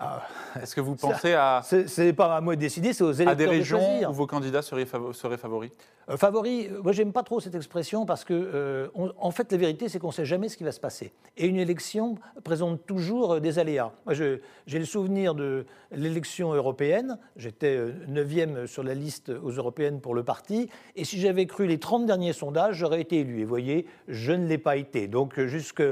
Ah, 0.00 0.22
Est-ce 0.62 0.76
que 0.76 0.80
vous 0.80 0.94
pensez 0.94 1.32
à. 1.32 1.60
Ce 1.64 2.00
n'est 2.00 2.12
pas 2.12 2.36
à 2.36 2.40
moi 2.40 2.54
de 2.54 2.60
décider, 2.60 2.92
c'est 2.92 3.02
aux 3.02 3.10
électeurs 3.10 3.32
À 3.32 3.34
des 3.34 3.46
régions 3.46 4.00
de 4.00 4.06
où 4.06 4.12
vos 4.12 4.28
candidats 4.28 4.62
seraient, 4.62 4.86
favoris? 4.86 5.72
Euh, 6.08 6.16
Favoris, 6.16 6.68
euh, 6.70 6.80
moi 6.84 6.92
j'aime 6.92 7.12
pas 7.12 7.24
trop 7.24 7.40
cette 7.40 7.56
expression 7.56 8.06
parce 8.06 8.22
que, 8.22 8.32
euh, 8.32 8.88
en 8.94 9.32
fait, 9.32 9.50
la 9.50 9.58
vérité, 9.58 9.88
c'est 9.88 9.98
qu'on 9.98 10.08
ne 10.08 10.12
sait 10.12 10.24
jamais 10.24 10.48
ce 10.48 10.56
qui 10.56 10.62
va 10.62 10.70
se 10.70 10.78
passer. 10.78 11.12
Et 11.36 11.46
une 11.46 11.56
élection 11.56 12.14
présente 12.44 12.86
toujours 12.86 13.40
des 13.40 13.58
aléas. 13.58 13.90
Moi, 14.06 14.14
j'ai 14.14 14.78
le 14.78 14.84
souvenir 14.84 15.34
de 15.34 15.66
l'élection 15.90 16.52
européenne. 16.52 17.18
J'étais 17.34 17.84
neuvième 18.06 18.68
sur 18.68 18.84
la 18.84 18.94
liste 18.94 19.30
aux 19.30 19.50
européennes 19.50 20.00
pour 20.00 20.14
le 20.14 20.22
parti. 20.22 20.70
Et 20.94 21.04
si 21.04 21.18
j'avais 21.18 21.46
cru 21.46 21.66
les 21.66 21.78
30 21.78 22.06
derniers 22.06 22.32
sondages, 22.32 22.76
j'aurais 22.76 23.00
été 23.00 23.18
élu. 23.18 23.40
Et 23.40 23.42
vous 23.42 23.48
voyez, 23.48 23.84
je 24.06 24.30
ne 24.30 24.46
l'ai 24.46 24.58
pas 24.58 24.76
été. 24.76 25.08
Donc, 25.08 25.40
jusque. 25.40 25.82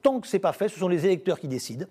tant 0.00 0.20
que 0.20 0.26
ce 0.26 0.36
n'est 0.36 0.40
pas 0.40 0.54
fait, 0.54 0.70
ce 0.70 0.78
sont 0.78 0.88
les 0.88 1.04
électeurs 1.04 1.38
qui 1.38 1.48
décident 1.48 1.86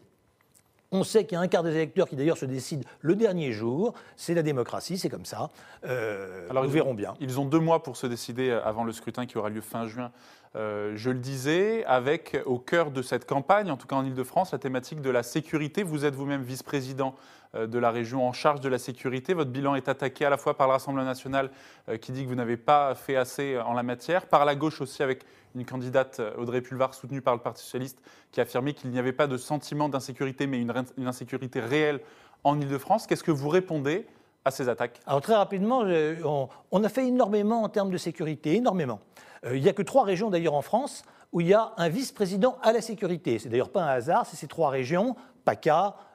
On 0.96 1.04
sait 1.04 1.26
qu'il 1.26 1.36
y 1.36 1.38
a 1.38 1.42
un 1.42 1.50
quart 1.50 1.62
des 1.62 1.76
électeurs 1.76 2.08
qui 2.08 2.16
d'ailleurs 2.16 2.38
se 2.38 2.46
décident 2.46 2.84
le 3.02 3.18
dernier 3.18 3.52
jour. 3.52 3.94
C'est 4.16 4.34
la 4.34 4.44
démocratie, 4.44 4.98
c'est 4.98 5.10
comme 5.10 5.26
ça. 5.26 5.50
Euh, 5.86 6.48
Alors, 6.50 6.64
nous 6.64 6.70
verrons 6.70 6.94
bien. 6.94 7.16
Ils 7.20 7.38
ont 7.38 7.46
deux 7.46 7.60
mois 7.60 7.84
pour 7.84 7.98
se 7.98 8.08
décider 8.08 8.50
avant 8.52 8.86
le 8.86 8.94
scrutin 8.94 9.26
qui 9.26 9.38
aura 9.38 9.50
lieu 9.50 9.60
fin 9.60 9.88
juin. 9.88 10.12
Euh, 10.56 10.94
je 10.96 11.10
le 11.10 11.20
disais, 11.20 11.84
avec 11.84 12.42
au 12.46 12.60
cœur 12.60 12.92
de 12.92 13.02
cette 13.02 13.26
campagne, 13.26 13.70
en 13.70 13.76
tout 13.76 13.88
cas 13.88 13.98
en 13.98 14.06
Ile-de-France, 14.06 14.54
la 14.54 14.58
thématique 14.58 15.02
de 15.02 15.10
la 15.10 15.22
sécurité. 15.22 15.84
Vous 15.84 16.06
êtes 16.06 16.16
vous-même 16.16 16.44
vice-président 16.44 17.14
euh, 17.14 17.45
de 17.56 17.80
la 17.80 17.92
région 17.92 18.28
en 18.28 18.34
charge 18.34 18.62
de 18.62 18.70
la 18.70 18.78
sécurité. 18.78 19.34
Votre 19.34 19.52
bilan 19.52 19.76
est 19.76 19.88
attaqué 19.88 20.26
à 20.26 20.30
la 20.30 20.38
fois 20.38 20.58
par 20.58 20.68
le 20.68 20.74
Rassemblement 20.74 21.06
national 21.06 21.52
qui 22.02 22.12
dit 22.12 22.24
que 22.24 22.30
vous 22.30 22.36
n'avez 22.36 22.58
pas 22.58 22.96
fait 22.96 23.16
assez 23.16 23.58
en 23.60 23.74
la 23.74 23.84
matière, 23.84 24.26
par 24.26 24.46
la 24.46 24.56
gauche 24.56 24.82
aussi 24.82 25.04
avec 25.04 25.24
une 25.56 25.66
candidate, 25.66 26.20
euh, 26.20 26.36
Audrey 26.38 26.62
Pulvar, 26.62 26.94
soutenue 26.94 27.22
par 27.22 27.34
le 27.34 27.42
Parti 27.42 27.64
socialiste, 27.64 28.00
qui 28.32 28.40
a 28.40 28.44
affirmé 28.44 28.74
qu'il 28.74 28.90
n'y 28.92 29.00
avait 29.00 29.14
pas 29.14 29.28
de 29.28 29.38
sentiment 29.38 29.90
d'insécurité, 29.90 30.48
mais 30.48 30.60
une, 30.60 31.08
insécurité 31.08 31.60
réelle 31.60 32.02
en 32.44 32.60
Ile-de-France. 32.60 33.08
Qu'est-ce 33.08 33.24
que 33.24 33.32
vous 33.32 33.50
répondez 33.50 34.06
à 34.44 34.52
ces 34.52 34.70
attaques? 34.70 35.00
Alors 35.08 35.22
très 35.22 35.36
rapidement, 35.36 35.84
on, 36.72 36.84
a 36.84 36.90
fait 36.90 37.08
énormément 37.08 37.64
en 37.64 37.70
termes 37.70 37.90
de 37.90 37.98
sécurité, 37.98 38.56
énormément. 38.56 39.00
Euh, 39.46 39.58
il 39.58 39.64
n'y 39.64 39.70
a 39.70 39.74
que 39.74 39.82
trois 39.82 40.04
régions 40.04 40.30
d'ailleurs 40.30 40.54
en 40.54 40.62
France 40.62 41.04
où 41.32 41.42
il 41.42 41.48
y 41.48 41.54
a 41.54 41.74
un 41.78 41.90
vice-président 41.90 42.58
à 42.62 42.72
la 42.72 42.82
sécurité. 42.82 43.40
C'est 43.40 43.50
d'ailleurs 43.50 43.72
pas 43.72 43.84
un 43.84 43.88
hasard, 43.88 44.26
c'est 44.26 44.38
ces 44.38 44.48
trois 44.48 44.70
régions, 44.70 45.16
PACA, 45.44 45.96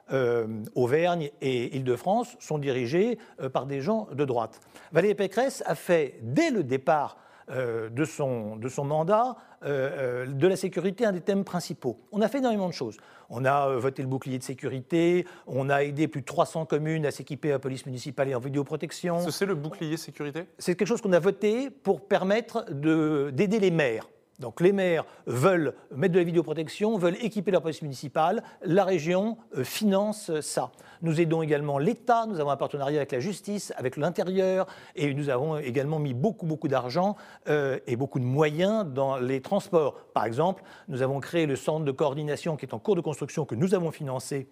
Auvergne 0.75 1.31
et 1.41 1.75
Île-de-France, 1.75 2.35
sont 2.39 2.57
dirigées 2.57 3.17
par 3.53 3.65
des 3.65 3.81
gens 3.81 4.07
de 4.13 4.25
droite. 4.25 4.59
Valérie 4.91 5.15
Pécresse 5.15 5.63
a 5.65 5.75
fait, 5.75 6.19
dès 6.21 6.49
le 6.49 6.63
départ 6.63 7.17
euh, 7.51 7.89
de, 7.89 8.05
son, 8.05 8.55
de 8.55 8.69
son 8.69 8.85
mandat, 8.85 9.35
euh, 9.63 10.23
euh, 10.23 10.25
de 10.25 10.47
la 10.47 10.55
sécurité 10.55 11.05
un 11.05 11.11
des 11.11 11.19
thèmes 11.19 11.43
principaux. 11.43 11.97
On 12.13 12.21
a 12.21 12.29
fait 12.29 12.37
énormément 12.37 12.69
de 12.69 12.73
choses. 12.73 12.95
On 13.29 13.43
a 13.43 13.75
voté 13.75 14.01
le 14.03 14.07
bouclier 14.07 14.37
de 14.37 14.43
sécurité, 14.43 15.25
on 15.47 15.69
a 15.69 15.83
aidé 15.83 16.07
plus 16.07 16.21
de 16.21 16.25
300 16.25 16.65
communes 16.65 17.05
à 17.05 17.11
s'équiper 17.11 17.51
à 17.51 17.59
police 17.59 17.85
municipale 17.85 18.29
et 18.29 18.35
en 18.35 18.39
vidéoprotection. 18.39 19.29
C'est 19.29 19.45
le 19.45 19.55
bouclier 19.55 19.97
sécurité? 19.97 20.45
C'est 20.59 20.75
quelque 20.75 20.87
chose 20.87 21.01
qu'on 21.01 21.11
a 21.11 21.19
voté 21.19 21.69
pour 21.69 22.07
permettre 22.07 22.71
d'aider 22.71 23.59
les 23.59 23.71
maires. 23.71 24.07
Donc 24.41 24.59
les 24.59 24.73
maires 24.73 25.05
veulent 25.27 25.75
mettre 25.95 26.13
de 26.13 26.19
la 26.19 26.25
vidéoprotection, 26.25 26.97
veulent 26.97 27.17
équiper 27.21 27.51
la 27.51 27.61
police 27.61 27.83
municipale, 27.83 28.43
la 28.63 28.83
région 28.83 29.37
euh, 29.55 29.63
finance 29.63 30.31
ça. 30.41 30.71
Nous 31.03 31.21
aidons 31.21 31.43
également 31.43 31.77
l'État, 31.77 32.25
nous 32.27 32.39
avons 32.39 32.49
un 32.49 32.57
partenariat 32.57 32.97
avec 32.97 33.11
la 33.11 33.19
justice, 33.19 33.71
avec 33.77 33.97
l'intérieur, 33.97 34.65
et 34.95 35.13
nous 35.13 35.29
avons 35.29 35.57
également 35.57 35.99
mis 35.99 36.15
beaucoup, 36.15 36.47
beaucoup 36.47 36.67
d'argent 36.67 37.15
euh, 37.47 37.79
et 37.85 37.95
beaucoup 37.95 38.19
de 38.19 38.25
moyens 38.25 38.85
dans 38.85 39.17
les 39.17 39.41
transports. 39.41 39.95
Par 40.13 40.25
exemple, 40.25 40.63
nous 40.87 41.03
avons 41.03 41.19
créé 41.19 41.45
le 41.45 41.55
centre 41.55 41.85
de 41.85 41.91
coordination 41.91 42.57
qui 42.57 42.65
est 42.65 42.73
en 42.73 42.79
cours 42.79 42.95
de 42.95 43.01
construction, 43.01 43.45
que 43.45 43.55
nous 43.55 43.75
avons 43.75 43.91
financé 43.91 44.47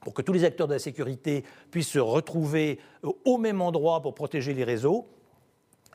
pour 0.00 0.12
que 0.12 0.22
tous 0.22 0.32
les 0.32 0.44
acteurs 0.44 0.66
de 0.66 0.72
la 0.72 0.78
sécurité 0.78 1.44
puissent 1.70 1.90
se 1.90 1.98
retrouver 2.00 2.80
euh, 3.04 3.10
au 3.24 3.38
même 3.38 3.60
endroit 3.60 4.02
pour 4.02 4.14
protéger 4.14 4.54
les 4.54 4.64
réseaux. 4.64 5.06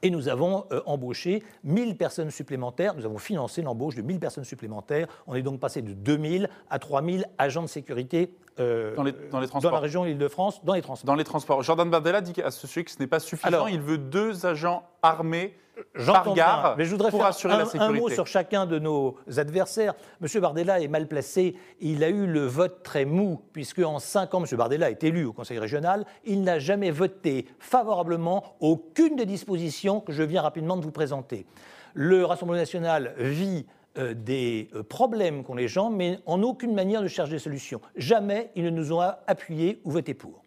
Et 0.02 0.10
nous 0.10 0.28
avons 0.28 0.66
euh, 0.72 0.82
embauché 0.86 1.44
1000 1.64 1.98
personnes 1.98 2.32
supplémentaires. 2.32 2.96
Nous 2.96 3.06
avons 3.06 3.18
financé 3.18 3.62
l'embauche 3.62 3.96
de 3.96 4.02
1000 4.02 4.20
personnes 4.20 4.44
supplémentaires. 4.44 5.08
On 5.28 5.36
est 5.36 5.42
donc 5.42 5.60
passé 5.60 5.82
de 5.82 5.94
2000 5.94 6.50
à 6.70 6.80
3000 6.80 7.26
agents 7.38 7.64
de 7.64 7.68
sécurité 7.68 8.32
euh, 8.60 8.96
dans, 8.96 9.04
les, 9.04 9.14
transports. 9.48 9.62
dans 9.62 9.72
la 9.72 9.80
région 9.80 10.06
Île-de-France, 10.06 10.64
dans 10.64 10.74
les 10.74 10.82
transports. 10.82 11.08
Dans 11.08 11.16
les 11.16 11.24
transports. 11.24 11.64
Jordan 11.64 11.90
Bardella 11.90 12.22
dit 12.22 12.42
à 12.42 12.52
ce 12.52 12.68
sujet 12.68 12.84
que 12.84 12.92
ce 12.92 13.00
n'est 13.00 13.08
pas 13.08 13.20
suffisant. 13.20 13.68
Il 13.68 13.82
veut 13.82 13.98
deux 13.98 14.46
agents 14.46 14.84
armés 15.02 15.56
par 16.06 16.34
gare 16.34 16.76
mais 16.78 16.86
je 16.86 16.92
voudrais 16.92 17.12
faire 17.12 17.82
un, 17.82 17.92
mot 17.92 18.10
sur 18.10 18.28
chacun 18.28 18.66
de 18.66 18.80
nos 18.80 19.18
adversaires. 19.38 19.94
M. 20.22 20.42
Bardella 20.42 20.80
est 20.80 20.88
mal 20.88 21.08
placé. 21.08 21.56
Il 21.80 22.04
a 22.04 22.10
eu 22.10 22.26
le 22.26 22.46
vote 22.46 22.84
très 22.84 23.06
mou, 23.06 23.42
puisque 23.54 23.80
en 23.80 24.00
cinq 24.00 24.34
ans, 24.34 24.44
M. 24.44 24.58
Bardella 24.58 24.90
est 24.90 25.04
élu 25.04 25.26
au 25.26 25.34
Conseil 25.34 25.60
régional. 25.60 26.06
Il 26.26 26.44
n'a 26.44 26.60
jamais 26.60 26.92
voté 26.92 27.46
favorablement 27.60 28.56
aucune 28.60 29.16
des 29.16 29.26
dispositions 29.26 30.00
que 30.00 30.12
je 30.12 30.24
viens 30.24 30.42
rapidement 30.42 30.78
de 30.78 30.84
vous 30.84 30.92
présenter. 30.92 31.46
Le 31.94 32.26
Rassemblement 32.26 32.60
national 32.60 33.14
vit 33.18 33.66
euh, 33.98 34.14
des 34.14 34.70
euh, 34.76 34.84
problèmes 34.84 35.44
qu'ont 35.44 35.56
les 35.56 35.70
gens, 35.70 35.90
mais 35.90 36.20
en 36.26 36.44
aucune 36.44 36.74
manière 36.74 37.02
ne 37.02 37.08
cherche 37.08 37.30
des 37.30 37.40
solutions. 37.40 37.80
Jamais 37.96 38.52
ils 38.56 38.66
ne 38.66 38.70
nous 38.70 38.92
ont 38.92 39.00
appuyés 39.00 39.80
ou 39.86 39.92
voté 39.92 40.14
pour. 40.14 40.45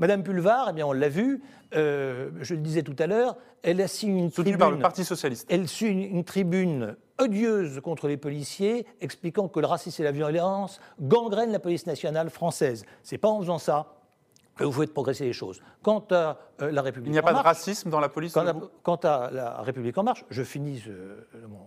Madame 0.00 0.22
Pulvar, 0.22 0.68
eh 0.70 0.72
bien, 0.72 0.86
on 0.86 0.92
l'a 0.92 1.10
vu, 1.10 1.42
euh, 1.74 2.30
je 2.40 2.54
le 2.54 2.60
disais 2.60 2.82
tout 2.82 2.96
à 2.98 3.06
l'heure, 3.06 3.36
elle 3.62 3.82
a 3.82 3.86
signé 3.86 4.18
une 4.22 4.30
tribune. 4.30 4.56
par 4.56 4.70
le 4.70 4.78
Parti 4.78 5.04
socialiste. 5.04 5.46
Elle 5.50 5.68
suit 5.68 5.90
une, 5.90 6.24
tribune 6.24 6.96
odieuse 7.18 7.80
contre 7.82 8.08
les 8.08 8.16
policiers, 8.16 8.86
expliquant 9.02 9.46
que 9.48 9.60
le 9.60 9.66
racisme 9.66 10.00
et 10.00 10.04
la 10.06 10.12
violence 10.12 10.80
gangrènent 11.00 11.52
la 11.52 11.58
police 11.58 11.86
nationale 11.86 12.30
française. 12.30 12.86
C'est 13.02 13.18
pas 13.18 13.28
en 13.28 13.40
faisant 13.40 13.58
ça 13.58 13.94
vous 14.58 14.72
faites 14.72 14.92
progresser 14.92 15.24
les 15.24 15.32
choses. 15.32 15.62
Quant 15.82 16.04
à 16.10 16.38
euh, 16.62 16.70
la 16.70 16.82
République 16.82 17.08
Il 17.08 17.12
n'y 17.12 17.18
a 17.18 17.22
pas 17.22 17.32
de 17.32 17.38
racisme 17.38 17.90
dans 17.90 18.00
la 18.00 18.08
police 18.08 18.36
Quant, 18.82 18.96
à, 18.96 19.30
la 19.30 19.62
République 19.62 19.96
en 19.98 20.02
marche, 20.02 20.24
je 20.30 20.42
finis 20.42 20.84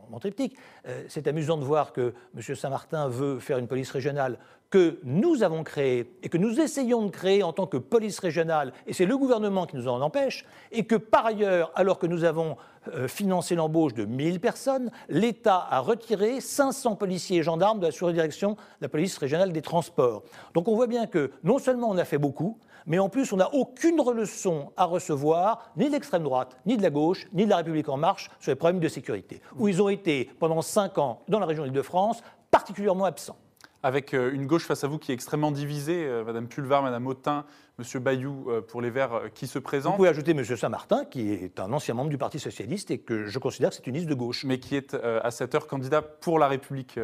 mon, 0.10 0.20
triptyque. 0.20 0.58
Euh, 0.88 1.04
c'est 1.08 1.28
amusant 1.28 1.58
de 1.58 1.64
voir 1.64 1.94
que 1.94 2.14
M. 2.36 2.56
Saint-Martin 2.56 3.08
veut 3.08 3.40
faire 3.40 3.58
une 3.58 3.68
police 3.68 3.92
régionale 3.92 4.38
que 4.70 4.98
nous 5.04 5.44
avons 5.44 5.64
créée 5.64 6.12
et 6.24 6.30
que 6.30 6.38
nous 6.38 6.60
essayons 6.60 7.06
de 7.06 7.12
créer 7.12 7.44
en 7.44 7.54
tant 7.54 7.68
que 7.68 7.78
police 7.78 8.18
régionale, 8.18 8.74
et 8.88 8.94
c'est 8.94 9.06
le 9.06 9.16
gouvernement 9.18 9.68
qui 9.68 9.76
nous 9.76 9.88
en 9.88 10.02
empêche, 10.02 10.46
et 10.72 10.86
que 10.86 10.96
par 10.96 11.28
ailleurs, 11.28 11.72
alors 11.76 12.00
que 12.00 12.08
nous 12.08 12.24
avons 12.24 12.58
euh, 12.92 13.08
financé 13.08 13.54
l'embauche 13.54 13.94
de 13.94 14.06
1000 14.06 14.40
personnes, 14.40 14.90
l'État 15.10 15.68
a 15.70 15.80
retiré 15.80 16.42
500 16.42 16.96
policiers 16.96 17.38
et 17.38 17.44
gendarmes 17.44 17.80
de 17.80 17.86
la 17.86 17.92
surdirection 17.92 18.54
de 18.54 18.58
la 18.82 18.90
police 18.90 19.16
régionale 19.18 19.54
des 19.54 19.62
transports. 19.62 20.24
Donc 20.56 20.68
on 20.68 20.76
voit 20.76 20.88
bien 20.88 21.06
que 21.06 21.32
non 21.44 21.60
seulement 21.60 21.90
on 21.92 21.98
a 21.98 22.06
fait 22.06 22.18
beaucoup, 22.18 22.58
mais 22.86 23.00
en 23.00 23.10
plus, 23.10 23.32
on 23.32 23.38
n'a 23.38 23.54
aucune 23.54 23.98
leçon 24.14 24.72
recevoir, 24.86 25.72
ni 25.78 25.88
de 25.88 25.92
l'extrême 25.92 26.24
droite, 26.24 26.58
ni 26.66 26.78
de 26.78 26.82
la 26.82 26.90
gauche, 26.90 27.28
ni 27.34 27.46
de 27.46 27.50
la 27.50 27.58
République 27.58 27.90
en 27.90 27.98
marche, 27.98 28.30
sur 28.40 28.52
les 28.52 28.56
problèmes 28.56 28.80
de 28.80 28.88
sécurité, 28.88 29.42
où 29.58 29.68
ils 29.68 29.82
ont 29.82 29.90
été, 29.90 30.30
pendant 30.40 30.62
cinq 30.62 30.98
ans, 30.98 31.22
dans 31.28 31.40
la 31.40 31.46
région 31.46 31.66
Île-de-France, 31.66 32.24
particulièrement 32.52 33.06
absents. 33.06 33.38
Avec 33.86 34.14
euh, 34.14 34.32
une 34.32 34.46
gauche 34.46 34.66
face 34.66 34.84
à 34.86 34.88
vous 34.88 34.98
qui 34.98 35.12
est 35.12 35.16
extrêmement 35.16 35.52
divisée, 35.52 36.06
euh, 36.06 36.24
Madame 36.24 36.48
Pulvar, 36.48 36.84
Madame 36.84 37.06
Autain, 37.08 37.46
Monsieur 37.80 38.00
Bayou 38.00 38.46
euh, 38.50 38.62
pour 38.62 38.82
les 38.82 38.92
Verts 38.92 39.32
qui 39.34 39.48
se 39.48 39.58
présentent. 39.58 39.94
Vous 39.94 39.98
pouvez 39.98 40.10
ajouter 40.10 40.36
Monsieur 40.36 40.56
Saint-Martin, 40.56 41.06
qui 41.06 41.32
est 41.32 41.60
un 41.60 41.74
ancien 41.74 41.96
membre 41.96 42.12
du 42.12 42.20
Parti 42.20 42.40
socialiste 42.40 42.92
et 42.92 43.00
que 43.00 43.26
je 43.26 43.40
considère 43.40 43.72
que 43.72 43.76
c'est 43.76 43.88
une 43.88 43.96
liste 43.96 44.08
de 44.08 44.14
gauche. 44.14 44.44
Mais 44.44 44.60
qui 44.60 44.76
est 44.76 44.94
à 44.94 45.32
cette 45.32 45.56
heure 45.56 45.66
candidat 45.66 46.04
pour 46.04 46.38
la 46.38 46.48
République 46.48 47.00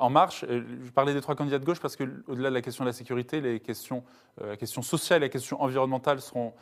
en 0.00 0.10
marche. 0.10 0.44
Je 0.48 0.90
parlais 0.90 1.14
des 1.14 1.22
trois 1.22 1.34
candidats 1.34 1.58
de 1.58 1.64
gauche 1.64 1.80
parce 1.80 1.96
qu'au-delà 1.96 2.50
de 2.50 2.54
la 2.54 2.60
question 2.60 2.84
de 2.84 2.90
la 2.90 2.92
sécurité, 2.92 3.40
les 3.40 3.60
questions, 3.60 4.04
la 4.40 4.56
question 4.56 4.82
sociale 4.82 5.22
et 5.22 5.26
la 5.26 5.28
question 5.30 5.62
environnementale 5.62 6.20
seront 6.20 6.52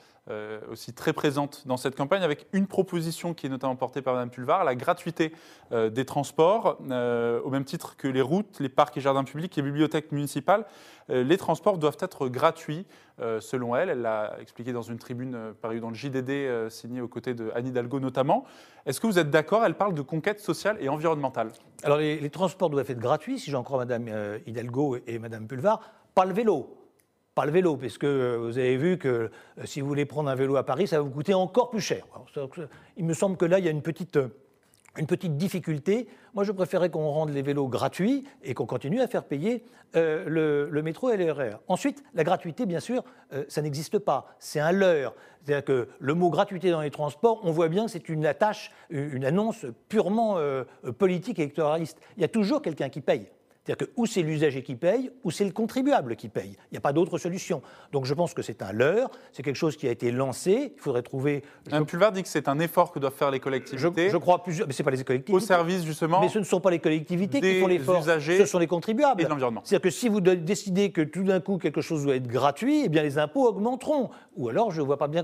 aussi 0.71 0.93
très 0.93 1.13
présentes 1.13 1.67
dans 1.67 1.77
cette 1.77 1.97
campagne, 1.97 2.23
avec 2.23 2.47
une 2.53 2.69
proposition 2.69 3.35
qui 3.35 3.47
est 3.47 3.51
notamment 3.51 3.75
portée 3.75 4.01
par 4.01 4.15
Madame 4.15 4.31
Pulvar, 4.31 4.65
la 4.65 4.77
gratuité 4.77 5.33
des 5.73 6.05
transports, 6.05 6.79
au 6.81 7.51
même 7.51 7.65
titre 7.65 7.97
que 7.97 8.07
les 8.07 8.23
routes, 8.23 8.61
les 8.61 8.69
parcs 8.69 8.97
et 8.97 9.01
jardins 9.01 9.25
publics 9.25 9.57
les 9.57 9.63
bibliothèques 9.63 10.13
municipales, 10.13 10.67
euh, 11.11 11.25
les 11.25 11.37
transports 11.37 11.79
doivent 11.79 11.97
être 12.01 12.29
gratuits, 12.29 12.87
euh, 13.21 13.40
selon 13.41 13.77
elle. 13.77 13.89
Elle 13.89 14.03
l'a 14.03 14.37
expliqué 14.41 14.73
dans 14.73 14.83
une 14.83 14.99
tribune 14.99 15.35
euh, 15.35 15.53
parue 15.53 15.81
dans 15.81 15.91
le 15.91 15.95
JDD, 15.95 16.71
signée 16.71 17.01
aux 17.01 17.09
côtés 17.09 17.35
de 17.35 17.51
Anne 17.55 17.67
Hidalgo 17.67 18.01
notamment. 18.01 18.45
Est-ce 18.87 19.01
que 19.01 19.07
vous 19.07 19.19
êtes 19.19 19.31
d'accord 19.31 19.65
Elle 19.65 19.75
parle 19.75 19.95
de 19.95 20.03
conquête 20.03 20.41
sociale 20.41 20.77
et 20.81 20.89
environnementale? 20.89 21.51
Alors 21.83 21.99
les, 21.99 22.31
transports 22.31 22.71
doivent 22.71 22.91
être 22.91 23.01
gratuits, 23.01 23.39
si 23.39 23.51
j'en 23.51 23.63
crois 23.63 23.79
Madame 23.79 24.09
Hidalgo 24.47 24.99
et 25.07 25.19
Madame 25.19 25.47
Pulvar, 25.47 25.81
pas 26.15 26.25
le 26.25 26.33
vélo 26.33 26.77
pas 27.35 27.47
le 27.47 27.53
vélo, 27.53 27.77
puisque 27.77 28.05
vous 28.05 28.59
avez 28.59 28.77
vu 28.77 28.99
que 28.99 29.31
si 29.65 29.81
vous 29.81 29.87
voulez 29.87 30.05
prendre 30.05 30.29
un 30.29 30.35
vélo 30.35 30.57
à 30.57 30.65
Paris, 30.65 30.89
ça 30.89 30.97
va 30.97 31.03
vous 31.03 31.11
coûter 31.11 31.33
encore 31.33 31.71
plus 31.71 31.81
cher. 31.81 32.05
il 32.97 33.05
me 33.05 33.15
semble 33.15 33.37
que 33.37 33.45
là, 33.45 33.61
il 33.61 33.65
y 33.65 33.69
a 33.69 33.71
une 33.71 33.83
petite 33.83 34.19
une 34.97 35.07
petite 35.07 35.37
difficulté. 35.37 36.09
Moi, 36.35 36.45
je 36.45 36.53
préférais 36.53 36.91
qu'on 36.91 37.09
rende 37.09 37.31
les 37.31 37.43
vélos 37.43 37.69
gratuits 37.69 38.25
et 38.43 38.55
qu'on 38.55 38.67
continue 38.67 39.01
à 39.01 39.07
faire 39.07 39.25
payer 39.25 39.65
euh, 39.97 40.69
le, 40.71 40.83
métro 40.83 41.11
et 41.11 41.17
le 41.17 41.31
RER. 41.31 41.57
Ensuite, 41.69 42.03
la 42.15 42.25
gratuité, 42.25 42.67
bien 42.67 42.81
sûr, 42.81 43.05
euh, 43.33 43.45
ça 43.49 43.63
n'existe 43.63 43.99
pas. 43.99 44.35
C'est 44.39 44.61
un 44.61 44.73
leurre. 44.73 45.15
C'est-à-dire 45.43 45.65
que 45.65 45.89
le 45.99 46.15
mot 46.15 46.31
gratuité 46.31 46.71
dans 46.71 46.81
les 46.81 46.91
transports, 46.91 47.41
on 47.45 47.51
voit 47.51 47.69
bien 47.69 47.87
que 47.87 47.91
c'est 47.91 48.09
une 48.09 48.27
attache, 48.27 48.73
une 48.91 49.25
annonce 49.25 49.67
purement 49.89 50.39
euh, 50.39 50.65
politique 50.99 51.39
et 51.39 51.43
électoraliste. 51.43 51.99
Il 52.17 52.23
y 52.23 52.25
a 52.25 52.29
toujours 52.29 52.63
quelqu'un 52.63 52.89
qui 52.89 53.01
paye. 53.01 53.29
C'est-à-dire 53.65 53.87
que 53.87 53.93
ou 53.97 54.07
c'est 54.07 54.23
l'usager 54.23 54.63
qui 54.63 54.75
paye, 54.75 55.11
ou 55.23 55.31
c'est 55.31 55.45
le 55.45 55.51
contribuable 55.51 56.17
qui 56.17 56.29
paye. 56.29 56.57
Il 56.71 56.73
n'y 56.73 56.79
a 56.79 56.81
pas 56.81 56.95
d'autre 56.95 57.19
solution. 57.19 57.61
Donc 57.93 58.07
je 58.07 58.15
pense 58.15 58.33
que 58.33 58.41
c'est 58.41 58.63
un 58.63 58.73
leurre, 58.73 59.11
c'est 59.33 59.43
quelque 59.43 59.57
chose 59.57 59.77
qui 59.77 59.87
a 59.87 59.91
été 59.91 60.11
lancé. 60.11 60.73
Il 60.77 60.81
faudrait 60.81 61.03
trouver. 61.03 61.43
Un 61.71 61.85
Pulvar 61.85 62.13
dit 62.13 62.23
que 62.23 62.29
c'est 62.29 62.49
un 62.49 62.59
effort 62.59 62.91
que 62.91 62.99
doivent 62.99 63.15
faire 63.15 63.31
les 63.31 63.41
collectivités. 63.41 64.09
Je, 64.09 64.17
crois 64.17 64.43
plusieurs, 64.43 64.67
mais 64.67 64.73
c'est 64.73 64.83
pas 64.83 64.91
les 64.91 65.05
collectivités. 65.05 65.37
Au 65.37 65.41
service 65.41 65.85
justement. 65.85 66.21
Mais 66.21 66.29
ce 66.29 66.39
ne 66.39 66.45
sont 66.45 66.61
pas 66.61 66.71
les 66.71 66.79
collectivités 66.79 67.41
qui 67.41 67.61
font 67.61 67.67
l'effort. 67.67 68.03
Ce 68.05 68.47
sont 68.47 68.59
les 68.59 68.67
contribuables. 68.67 69.21
Et 69.21 69.27
l'environnement. 69.27 69.61
C'est-à-dire 69.65 69.83
que 69.83 69.91
si 69.91 70.09
vous 70.09 70.21
décidez 70.21 70.91
que 70.91 71.03
tout 71.03 71.25
d'un 71.25 71.41
coup 71.41 71.59
quelque 71.59 71.83
chose 71.83 72.05
doit 72.05 72.17
être 72.17 72.29
gratuit, 72.29 72.83
eh 72.87 72.89
bien 72.89 73.03
les 73.03 73.19
impôts 73.19 73.47
augmenteront. 73.47 74.11
Ou 74.37 74.49
alors 74.49 74.71
je 74.71 74.81
ne 74.81 74.87
vois 74.87 74.97
pas 74.97 75.09
bien. 75.09 75.23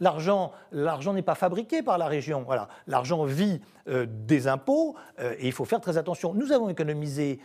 L'argent, 0.00 0.52
l'argent 0.72 1.12
n'est 1.12 1.22
pas 1.22 1.34
fabriqué 1.34 1.82
par 1.82 1.98
la 1.98 2.06
région. 2.06 2.44
Voilà, 2.46 2.68
l'argent 2.86 3.24
vit 3.24 3.60
euh, 3.88 4.06
des 4.08 4.48
impôts 4.48 4.94
euh, 5.20 5.34
et 5.38 5.46
il 5.46 5.52
faut 5.52 5.66
faire 5.66 5.80
très 5.80 5.98
attention. 5.98 6.32
Nous 6.32 6.52
avons 6.52 6.70
économisé 6.70 7.40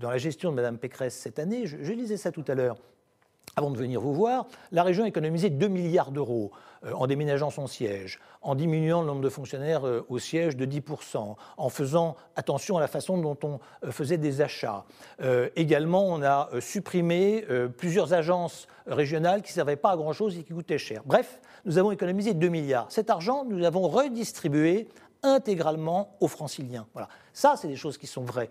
dans 0.00 0.10
la 0.10 0.18
gestion 0.18 0.50
de 0.50 0.56
Mme 0.56 0.78
Pécresse 0.78 1.14
cette 1.14 1.38
année, 1.38 1.66
je, 1.66 1.92
lisais 1.92 2.16
ça 2.16 2.32
tout 2.32 2.44
à 2.48 2.54
l'heure, 2.54 2.76
avant 3.56 3.70
de 3.70 3.76
venir 3.76 4.00
vous 4.00 4.14
voir, 4.14 4.46
la 4.70 4.82
région 4.82 5.04
a 5.04 5.08
économisé 5.08 5.50
2 5.50 5.68
milliards 5.68 6.10
d'euros 6.10 6.52
euh, 6.84 6.92
en 6.94 7.06
déménageant 7.06 7.50
son 7.50 7.66
siège, 7.66 8.18
en 8.40 8.54
diminuant 8.54 9.02
le 9.02 9.06
nombre 9.06 9.20
de 9.20 9.28
fonctionnaires 9.28 9.86
euh, 9.86 10.06
au 10.08 10.18
siège 10.18 10.56
de 10.56 10.64
10%, 10.64 11.36
en 11.58 11.68
faisant 11.68 12.16
attention 12.34 12.78
à 12.78 12.80
la 12.80 12.88
façon 12.88 13.18
dont 13.18 13.36
on 13.42 13.60
euh, 13.84 13.90
faisait 13.90 14.16
des 14.16 14.40
achats. 14.40 14.84
également, 15.54 16.06
on 16.06 16.22
a 16.22 16.48
supprimé 16.60 17.44
plusieurs 17.76 18.14
agences 18.14 18.66
régionales 18.86 19.42
qui 19.42 19.50
ne 19.50 19.54
servaient 19.54 19.76
pas 19.76 19.92
à 19.92 19.96
grand-chose 19.96 20.38
et 20.38 20.42
qui 20.42 20.52
coûtaient 20.52 20.78
cher. 20.78 21.02
Bref, 21.04 21.40
nous 21.64 21.78
avons 21.78 21.92
économisé 21.92 22.34
2 22.34 22.48
milliards. 22.48 22.86
Cet 22.90 23.10
argent, 23.10 23.44
nous 23.44 23.58
l'avons 23.58 23.88
redistribué 23.88 24.88
intégralement 25.22 26.16
aux 26.20 26.28
franciliens. 26.28 26.86
Voilà. 26.94 27.08
Ça, 27.32 27.54
c'est 27.56 27.68
des 27.68 27.76
choses 27.76 27.98
qui 27.98 28.06
sont 28.06 28.24
vraies. 28.24 28.50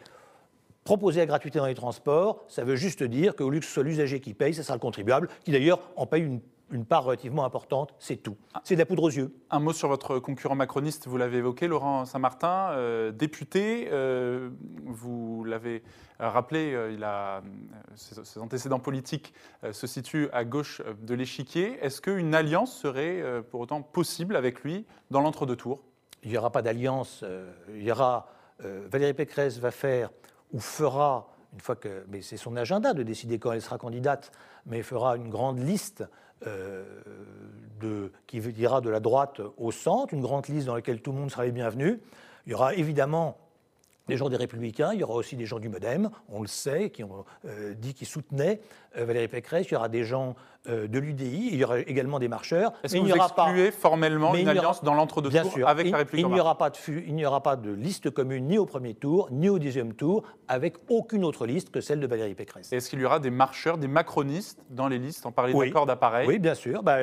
Proposer 0.83 1.19
la 1.19 1.27
gratuité 1.27 1.59
dans 1.59 1.67
les 1.67 1.75
transports, 1.75 2.43
ça 2.47 2.63
veut 2.63 2.75
juste 2.75 3.03
dire 3.03 3.35
qu'au 3.35 3.51
lieu 3.51 3.59
que 3.59 3.65
ce 3.65 3.71
soit 3.71 3.83
l'usager 3.83 4.19
qui 4.19 4.33
paye, 4.33 4.55
ça 4.55 4.63
sera 4.63 4.73
le 4.73 4.79
contribuable, 4.79 5.29
qui 5.43 5.51
d'ailleurs 5.51 5.79
en 5.95 6.07
paye 6.07 6.23
une, 6.71 6.85
part 6.85 7.03
relativement 7.03 7.45
importante, 7.45 7.93
c'est 7.99 8.15
tout. 8.15 8.35
C'est 8.63 8.73
de 8.73 8.79
la 8.79 8.87
poudre 8.87 9.03
aux 9.03 9.09
yeux. 9.09 9.31
Un 9.51 9.59
mot 9.59 9.73
sur 9.73 9.89
votre 9.89 10.17
concurrent 10.17 10.55
macroniste, 10.55 11.07
vous 11.07 11.17
l'avez 11.17 11.37
évoqué, 11.37 11.67
Laurent 11.67 12.05
Saint-Martin, 12.05 12.69
euh, 12.71 13.11
député, 13.11 13.89
euh, 13.91 14.49
vous 14.85 15.43
l'avez 15.43 15.83
rappelé, 16.17 16.73
euh, 16.73 16.93
il 16.93 17.03
a, 17.03 17.43
ses, 17.95 18.39
antécédents 18.39 18.79
politiques 18.79 19.35
se 19.71 19.85
situent 19.85 20.29
à 20.33 20.45
gauche 20.45 20.81
de 21.03 21.13
l'échiquier. 21.13 21.77
Est-ce 21.81 22.01
qu'une 22.01 22.33
alliance 22.33 22.75
serait 22.75 23.23
pour 23.51 23.59
autant 23.59 23.83
possible 23.83 24.35
avec 24.35 24.61
lui 24.63 24.87
dans 25.11 25.21
l'entre-deux 25.21 25.57
tours 25.57 25.83
Il 26.23 26.31
n'y 26.31 26.37
aura 26.37 26.51
pas 26.51 26.63
d'alliance. 26.63 27.23
il 27.69 27.83
y 27.83 27.91
aura. 27.91 28.29
Valérie 28.59 29.15
Pécresse 29.15 29.57
va 29.57 29.71
faire 29.71 30.11
ou 30.53 30.59
fera, 30.59 31.27
une 31.53 31.59
fois 31.59 31.75
que, 31.75 32.05
mais 32.09 32.21
c'est 32.21 32.37
son 32.37 32.55
agenda 32.55 32.93
de 32.93 33.03
décider 33.03 33.39
quand 33.39 33.51
elle 33.51 33.61
sera 33.61 33.77
candidate, 33.77 34.31
mais 34.65 34.83
fera 34.83 35.15
une 35.15 35.29
grande 35.29 35.59
liste 35.59 36.03
euh, 36.47 36.83
de, 37.79 38.11
qui 38.27 38.37
ira 38.37 38.81
de 38.81 38.89
la 38.89 38.99
droite 38.99 39.41
au 39.57 39.71
centre, 39.71 40.13
une 40.13 40.21
grande 40.21 40.47
liste 40.47 40.67
dans 40.67 40.75
laquelle 40.75 41.01
tout 41.01 41.11
le 41.11 41.19
monde 41.19 41.31
sera 41.31 41.45
les 41.45 41.51
bienvenus. 41.51 41.99
Il 42.45 42.51
y 42.51 42.55
aura 42.55 42.73
évidemment 42.75 43.37
des 44.07 44.17
gens 44.17 44.29
des 44.29 44.37
Républicains, 44.37 44.91
il 44.93 44.99
y 44.99 45.03
aura 45.03 45.15
aussi 45.15 45.35
des 45.35 45.45
gens 45.45 45.59
du 45.59 45.69
Modem, 45.69 46.09
on 46.29 46.41
le 46.41 46.47
sait, 46.47 46.89
qui 46.89 47.03
ont 47.03 47.23
euh, 47.45 47.73
dit 47.73 47.93
qu'ils 47.93 48.07
soutenaient 48.07 48.59
euh, 48.97 49.05
Valérie 49.05 49.27
Pécresse, 49.27 49.67
il 49.69 49.73
y 49.73 49.77
aura 49.77 49.89
des 49.89 50.03
gens 50.03 50.35
euh, 50.67 50.87
de 50.87 50.99
l'UDI, 50.99 51.49
il 51.51 51.55
y 51.55 51.63
aura 51.63 51.79
également 51.79 52.19
des 52.19 52.27
marcheurs. 52.27 52.73
Est-ce 52.83 52.95
que 52.95 52.99
vous 52.99 53.11
excluez 53.11 53.71
formellement 53.71 54.35
une 54.35 54.47
alliance 54.47 54.83
dans 54.83 54.93
l'entre-deux 54.93 55.29
tours 55.29 55.67
avec 55.67 55.89
la 55.89 55.97
République 55.97 56.25
il 56.27 56.33
n'y 56.33 56.39
aura, 56.39 56.57
pas 56.57 56.69
de, 56.69 56.77
il 56.87 57.15
n'y 57.15 57.25
aura 57.25 57.41
pas 57.41 57.55
de 57.55 57.71
liste 57.71 58.09
commune 58.09 58.47
ni 58.47 58.57
au 58.57 58.65
premier 58.65 58.93
tour, 58.93 59.29
ni 59.31 59.49
au 59.49 59.59
deuxième 59.59 59.93
tour, 59.93 60.23
avec 60.47 60.75
aucune 60.89 61.23
autre 61.23 61.45
liste 61.45 61.69
que 61.71 61.81
celle 61.81 61.99
de 61.99 62.07
Valérie 62.07 62.35
Pécresse. 62.35 62.71
Est-ce 62.73 62.89
qu'il 62.89 62.99
y 62.99 63.05
aura 63.05 63.19
des 63.19 63.31
marcheurs, 63.31 63.77
des 63.77 63.87
macronistes 63.87 64.65
dans 64.69 64.87
les 64.87 64.99
listes 64.99 65.25
On 65.25 65.31
parlait 65.31 65.53
d'accord 65.53 65.85
d'appareil. 65.85 66.27
Oui, 66.27 66.39
bien 66.39 66.55
sûr. 66.55 66.83
Bah, 66.83 66.97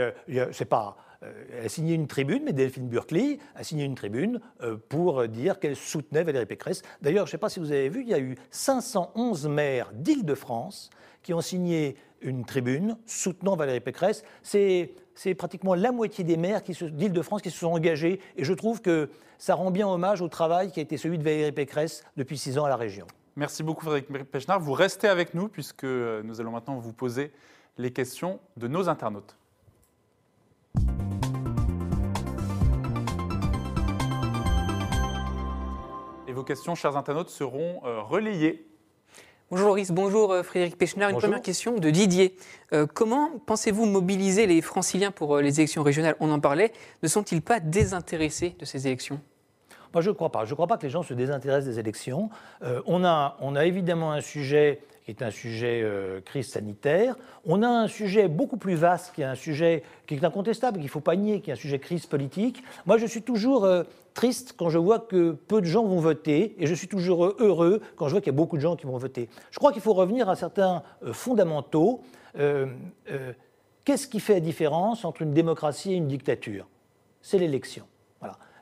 c'est 0.52 0.64
pas 0.64 0.96
elle 1.22 1.66
a 1.66 1.68
signé 1.68 1.94
une 1.94 2.06
tribune, 2.06 2.42
mais 2.44 2.52
Delphine 2.52 2.88
Burkley 2.88 3.38
a 3.54 3.64
signé 3.64 3.84
une 3.84 3.94
tribune 3.94 4.40
euh, 4.62 4.76
pour 4.88 5.26
dire 5.26 5.58
qu'elle 5.58 5.76
soutenait 5.76 6.22
Valérie 6.22 6.46
Pécresse. 6.46 6.82
D'ailleurs, 7.02 7.26
je 7.26 7.30
ne 7.30 7.32
sais 7.32 7.38
pas 7.38 7.48
si 7.48 7.58
vous 7.60 7.72
avez 7.72 7.88
vu, 7.88 8.02
il 8.02 8.08
y 8.08 8.14
a 8.14 8.20
eu 8.20 8.36
511 8.50 9.48
maires 9.48 9.90
d'Île-de-France 9.94 10.90
qui 11.22 11.34
ont 11.34 11.40
signé 11.40 11.96
une 12.20 12.44
tribune 12.44 12.96
soutenant 13.06 13.56
Valérie 13.56 13.80
Pécresse. 13.80 14.22
C'est 14.42 14.94
pratiquement 15.36 15.74
la 15.74 15.92
moitié 15.92 16.24
des 16.24 16.36
maires 16.36 16.62
d'Île-de-France 16.62 17.42
qui 17.42 17.50
se 17.50 17.58
sont 17.58 17.72
engagés, 17.72 18.20
et 18.36 18.44
je 18.44 18.52
trouve 18.52 18.80
que 18.80 19.10
ça 19.38 19.54
rend 19.54 19.70
bien 19.70 19.88
hommage 19.88 20.22
au 20.22 20.28
travail 20.28 20.70
qui 20.70 20.80
a 20.80 20.82
été 20.82 20.96
celui 20.96 21.18
de 21.18 21.24
Valérie 21.24 21.52
Pécresse 21.52 22.04
depuis 22.16 22.38
six 22.38 22.58
ans 22.58 22.64
à 22.64 22.68
la 22.68 22.76
région. 22.76 23.06
Merci 23.36 23.62
beaucoup 23.62 23.84
Frédéric 23.84 24.30
Pechnard. 24.30 24.60
Vous 24.60 24.72
restez 24.72 25.06
avec 25.06 25.34
nous 25.34 25.48
puisque 25.48 25.84
nous 25.84 26.40
allons 26.40 26.50
maintenant 26.50 26.78
vous 26.78 26.92
poser 26.92 27.30
les 27.76 27.92
questions 27.92 28.40
de 28.56 28.66
nos 28.66 28.88
internautes. 28.88 29.36
Vos 36.38 36.44
questions, 36.44 36.76
chers 36.76 36.96
internautes, 36.96 37.30
seront 37.30 37.80
euh, 37.84 38.00
relayées. 38.00 38.64
Bonjour 39.50 39.66
Loris, 39.68 39.90
bonjour 39.90 40.32
euh, 40.32 40.44
Frédéric 40.44 40.78
Pechner. 40.78 41.10
Une 41.10 41.16
première 41.16 41.42
question 41.42 41.78
de 41.78 41.90
Didier. 41.90 42.36
Euh, 42.72 42.86
comment 42.86 43.30
pensez-vous 43.44 43.86
mobiliser 43.86 44.46
les 44.46 44.62
franciliens 44.62 45.10
pour 45.10 45.38
les 45.38 45.58
élections 45.58 45.82
régionales? 45.82 46.14
On 46.20 46.30
en 46.30 46.38
parlait. 46.38 46.72
Ne 47.02 47.08
sont-ils 47.08 47.42
pas 47.42 47.58
désintéressés 47.58 48.54
de 48.56 48.64
ces 48.64 48.86
élections? 48.86 49.20
Moi, 49.92 50.00
je 50.00 50.10
ne 50.10 50.14
crois 50.14 50.30
pas. 50.30 50.44
Je 50.44 50.50
ne 50.50 50.54
crois 50.54 50.68
pas 50.68 50.76
que 50.76 50.84
les 50.84 50.90
gens 50.90 51.02
se 51.02 51.12
désintéressent 51.12 51.74
des 51.74 51.80
élections. 51.80 52.30
on, 52.86 53.04
a, 53.04 53.36
on 53.40 53.56
a 53.56 53.64
évidemment 53.64 54.12
un 54.12 54.20
sujet 54.20 54.80
est 55.10 55.22
un 55.22 55.30
sujet 55.30 55.84
crise 56.24 56.48
sanitaire. 56.48 57.16
On 57.44 57.62
a 57.62 57.68
un 57.68 57.88
sujet 57.88 58.28
beaucoup 58.28 58.56
plus 58.56 58.74
vaste, 58.74 59.14
qui 59.14 59.22
est 59.22 59.26
un 59.26 59.34
sujet 59.34 59.82
qui 60.06 60.14
est 60.14 60.24
incontestable, 60.24 60.78
qu'il 60.78 60.86
ne 60.86 60.90
faut 60.90 61.00
pas 61.00 61.16
nier, 61.16 61.40
qui 61.40 61.50
est 61.50 61.54
un 61.54 61.56
sujet 61.56 61.78
crise 61.78 62.06
politique. 62.06 62.62
Moi, 62.86 62.98
je 62.98 63.06
suis 63.06 63.22
toujours 63.22 63.66
triste 64.18 64.54
quand 64.56 64.68
je 64.68 64.78
vois 64.78 64.98
que 64.98 65.30
peu 65.30 65.60
de 65.60 65.66
gens 65.66 65.84
vont 65.84 66.00
voter 66.00 66.56
et 66.58 66.66
je 66.66 66.74
suis 66.74 66.88
toujours 66.88 67.36
heureux 67.38 67.80
quand 67.94 68.08
je 68.08 68.12
vois 68.12 68.20
qu'il 68.20 68.32
y 68.32 68.34
a 68.34 68.36
beaucoup 68.36 68.56
de 68.56 68.62
gens 68.62 68.74
qui 68.74 68.84
vont 68.84 68.96
voter. 68.96 69.28
Je 69.52 69.58
crois 69.60 69.72
qu'il 69.72 69.80
faut 69.80 69.94
revenir 69.94 70.28
à 70.28 70.34
certains 70.34 70.82
euh, 71.04 71.12
fondamentaux. 71.12 72.02
Euh, 72.36 72.66
euh, 73.12 73.32
qu'est-ce 73.84 74.08
qui 74.08 74.18
fait 74.18 74.34
la 74.34 74.40
différence 74.40 75.04
entre 75.04 75.22
une 75.22 75.32
démocratie 75.32 75.92
et 75.92 75.96
une 75.96 76.08
dictature? 76.08 76.66
C'est 77.22 77.38
l'élection. 77.38 77.84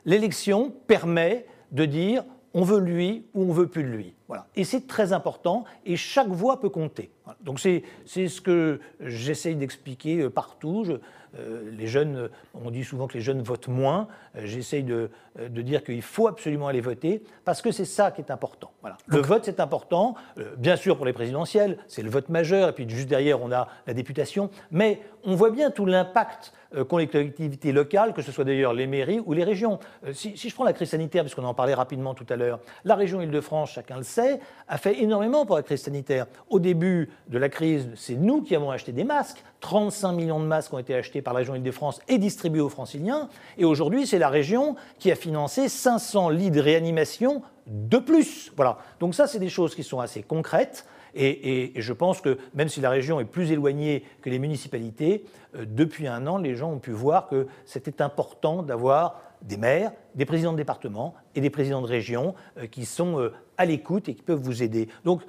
L'élection 0.05 0.71
permet 0.85 1.47
de 1.71 1.85
dire 1.85 2.23
on 2.53 2.61
veut 2.61 2.79
lui 2.79 3.25
ou 3.33 3.49
on 3.49 3.51
veut 3.51 3.67
plus 3.67 3.83
de 3.83 3.89
lui. 3.89 4.13
Voilà. 4.27 4.47
Et 4.55 4.63
c'est 4.63 4.87
très 4.87 5.13
important 5.13 5.63
et 5.85 5.95
chaque 5.95 6.27
voix 6.27 6.59
peut 6.59 6.69
compter. 6.69 7.11
Donc 7.41 7.59
c'est 7.59 7.83
ce 8.05 8.41
que 8.41 8.79
j'essaye 8.99 9.55
d'expliquer 9.55 10.29
partout. 10.29 10.83
Je, 10.85 10.93
euh, 11.39 11.69
les 11.77 11.87
jeunes, 11.87 12.29
on 12.53 12.71
dit 12.71 12.83
souvent 12.83 13.07
que 13.07 13.13
les 13.13 13.21
jeunes 13.21 13.41
votent 13.41 13.67
moins. 13.67 14.07
Euh, 14.35 14.41
j'essaye 14.45 14.83
de, 14.83 15.09
euh, 15.39 15.49
de, 15.49 15.61
dire 15.61 15.83
qu'il 15.83 16.01
faut 16.01 16.27
absolument 16.27 16.67
aller 16.67 16.81
voter 16.81 17.23
parce 17.43 17.61
que 17.61 17.71
c'est 17.71 17.85
ça 17.85 18.11
qui 18.11 18.21
est 18.21 18.31
important. 18.31 18.71
Voilà. 18.81 18.97
Le 19.07 19.19
vote, 19.19 19.43
c'est 19.45 19.59
important. 19.59 20.15
bien 20.57 20.75
sûr, 20.75 20.95
pour 20.95 21.05
les 21.05 21.13
présidentielles, 21.13 21.77
c'est 21.87 22.01
le 22.01 22.09
vote 22.09 22.29
majeur. 22.29 22.69
Et 22.69 22.73
puis 22.73 22.89
juste 22.89 23.09
derrière, 23.09 23.41
on 23.41 23.51
a 23.51 23.67
la 23.85 23.93
députation. 23.93 24.49
Mais 24.71 25.01
on 25.23 25.35
voit 25.35 25.51
bien 25.51 25.71
tout 25.71 25.85
l'impact 25.85 26.53
qu'ont 26.89 26.97
les 26.97 27.07
collectivités 27.07 27.71
locales, 27.71 28.13
que 28.13 28.21
ce 28.21 28.31
soit 28.31 28.43
d'ailleurs 28.43 28.73
les 28.73 28.87
mairies 28.87 29.21
ou 29.25 29.33
les 29.33 29.45
régions. 29.45 29.79
Si, 30.11 30.37
si 30.37 30.49
je 30.49 30.55
prends 30.55 30.65
la 30.65 30.73
crise 30.73 30.89
sanitaire, 30.89 31.23
puisqu'on 31.23 31.45
en 31.45 31.53
parlait 31.53 31.73
rapidement 31.73 32.13
tout 32.13 32.25
à 32.29 32.35
l'heure, 32.35 32.59
la 32.83 32.95
région 32.95 33.21
Île-de-France, 33.21 33.71
chacun 33.71 33.97
le 33.97 34.03
sait, 34.03 34.16
a 34.67 34.77
fait 34.77 35.01
énormément 35.01 35.45
pour 35.45 35.55
la 35.55 35.63
crise 35.63 35.81
sanitaire. 35.81 36.27
Au 36.49 36.59
début 36.59 37.09
de 37.29 37.37
la 37.37 37.49
crise, 37.49 37.89
c'est 37.95 38.15
nous 38.15 38.41
qui 38.41 38.55
avons 38.55 38.71
acheté 38.71 38.91
des 38.91 39.03
masques. 39.03 39.43
35 39.61 40.11
millions 40.13 40.39
de 40.39 40.45
masques 40.45 40.73
ont 40.73 40.79
été 40.79 40.93
achetés 40.93 41.21
par 41.21 41.33
la 41.33 41.39
région 41.39 41.55
Île-de-France 41.55 41.99
et 42.07 42.17
distribués 42.17 42.61
aux 42.61 42.69
franciliens. 42.69 43.29
Et 43.57 43.65
aujourd'hui, 43.65 44.05
c'est 44.05 44.19
la 44.19 44.29
région 44.29 44.75
qui 44.99 45.11
a 45.11 45.15
financé 45.15 45.69
500 45.69 46.29
lits 46.29 46.51
de 46.51 46.61
réanimation 46.61 47.41
de 47.67 47.97
plus. 47.97 48.51
Voilà. 48.55 48.77
Donc 48.99 49.15
ça, 49.15 49.27
c'est 49.27 49.39
des 49.39 49.49
choses 49.49 49.75
qui 49.75 49.83
sont 49.83 49.99
assez 49.99 50.23
concrètes. 50.23 50.85
Et, 51.19 51.73
je 51.75 51.93
pense 51.93 52.21
que 52.21 52.37
même 52.53 52.69
si 52.69 52.79
la 52.79 52.89
région 52.89 53.19
est 53.19 53.25
plus 53.25 53.51
éloignée 53.51 54.03
que 54.21 54.29
les 54.29 54.37
municipalités, 54.37 55.25
euh, 55.55 55.65
depuis 55.67 56.07
un 56.07 56.27
an, 56.27 56.37
les 56.37 56.55
gens 56.55 56.71
ont 56.71 56.79
pu 56.79 56.91
voir 56.91 57.27
que 57.27 57.47
c'était 57.65 58.01
important 58.01 58.61
d'avoir 58.61 59.21
des 59.41 59.57
maires, 59.57 59.91
des 60.15 60.25
présidents 60.25 60.51
de 60.51 60.57
département 60.57 61.13
et 61.35 61.41
des 61.41 61.49
présidents 61.49 61.81
de 61.81 61.87
région 61.87 62.35
euh, 62.57 62.67
qui 62.67 62.85
sont 62.85 63.19
euh, 63.19 63.33
à 63.57 63.65
l'écoute 63.65 64.09
et 64.09 64.13
qui 64.13 64.21
peuvent 64.21 64.39
vous 64.39 64.61
aider. 64.61 64.87
Donc 65.03 65.21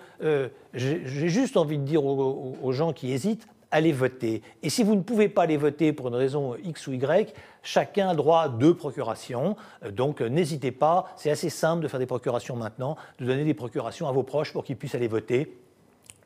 j'ai 0.75 1.01
juste 1.05 1.57
envie 1.57 1.79
de 1.79 1.85
dire 1.85 2.05
aux 2.05 2.73
gens 2.73 2.92
qui 2.92 3.11
hésitent, 3.12 3.49
allez 3.71 3.92
voter. 3.92 4.42
Et 4.62 4.71
si 4.71 4.83
vous 4.83 4.94
ne 4.94 5.03
pouvez 5.03 5.29
pas 5.29 5.42
aller 5.42 5.57
voter 5.57 5.92
pour 5.92 6.09
une 6.09 6.14
raison 6.14 6.57
X 6.62 6.87
ou 6.87 6.92
Y, 6.92 7.35
chacun 7.62 8.09
a 8.09 8.14
droit 8.14 8.42
à 8.42 8.49
deux 8.49 8.75
procurations. 8.75 9.57
Euh, 9.85 9.90
donc 9.90 10.21
euh, 10.21 10.29
n'hésitez 10.29 10.73
pas, 10.73 11.07
c'est 11.16 11.31
assez 11.31 11.51
simple 11.51 11.83
de 11.83 11.88
faire 11.88 12.01
des 12.01 12.07
procurations 12.07 12.57
maintenant, 12.57 12.97
de 13.18 13.27
donner 13.27 13.44
des 13.44 13.55
procurations 13.55 14.09
à 14.09 14.12
vos 14.12 14.23
proches 14.23 14.53
pour 14.53 14.64
qu'ils 14.64 14.77
puissent 14.77 14.94
aller 14.94 15.09
voter. 15.09 15.59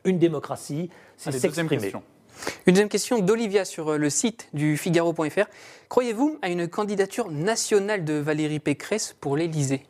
Une 0.05 0.19
démocratie, 0.19 0.89
c'est 1.15 1.31
s'exprimer. 1.31 1.93
Une 2.65 2.73
deuxième 2.73 2.89
question 2.89 3.19
d'Olivia 3.19 3.65
sur 3.65 3.89
euh, 3.89 3.97
le 3.97 4.09
site 4.09 4.49
du 4.53 4.77
Figaro.fr. 4.77 5.45
Croyez-vous 5.89 6.39
à 6.41 6.49
une 6.49 6.67
candidature 6.67 7.29
nationale 7.29 8.05
de 8.05 8.13
Valérie 8.13 8.59
Pécresse 8.59 9.15
pour 9.19 9.37
l'Élysée? 9.37 9.85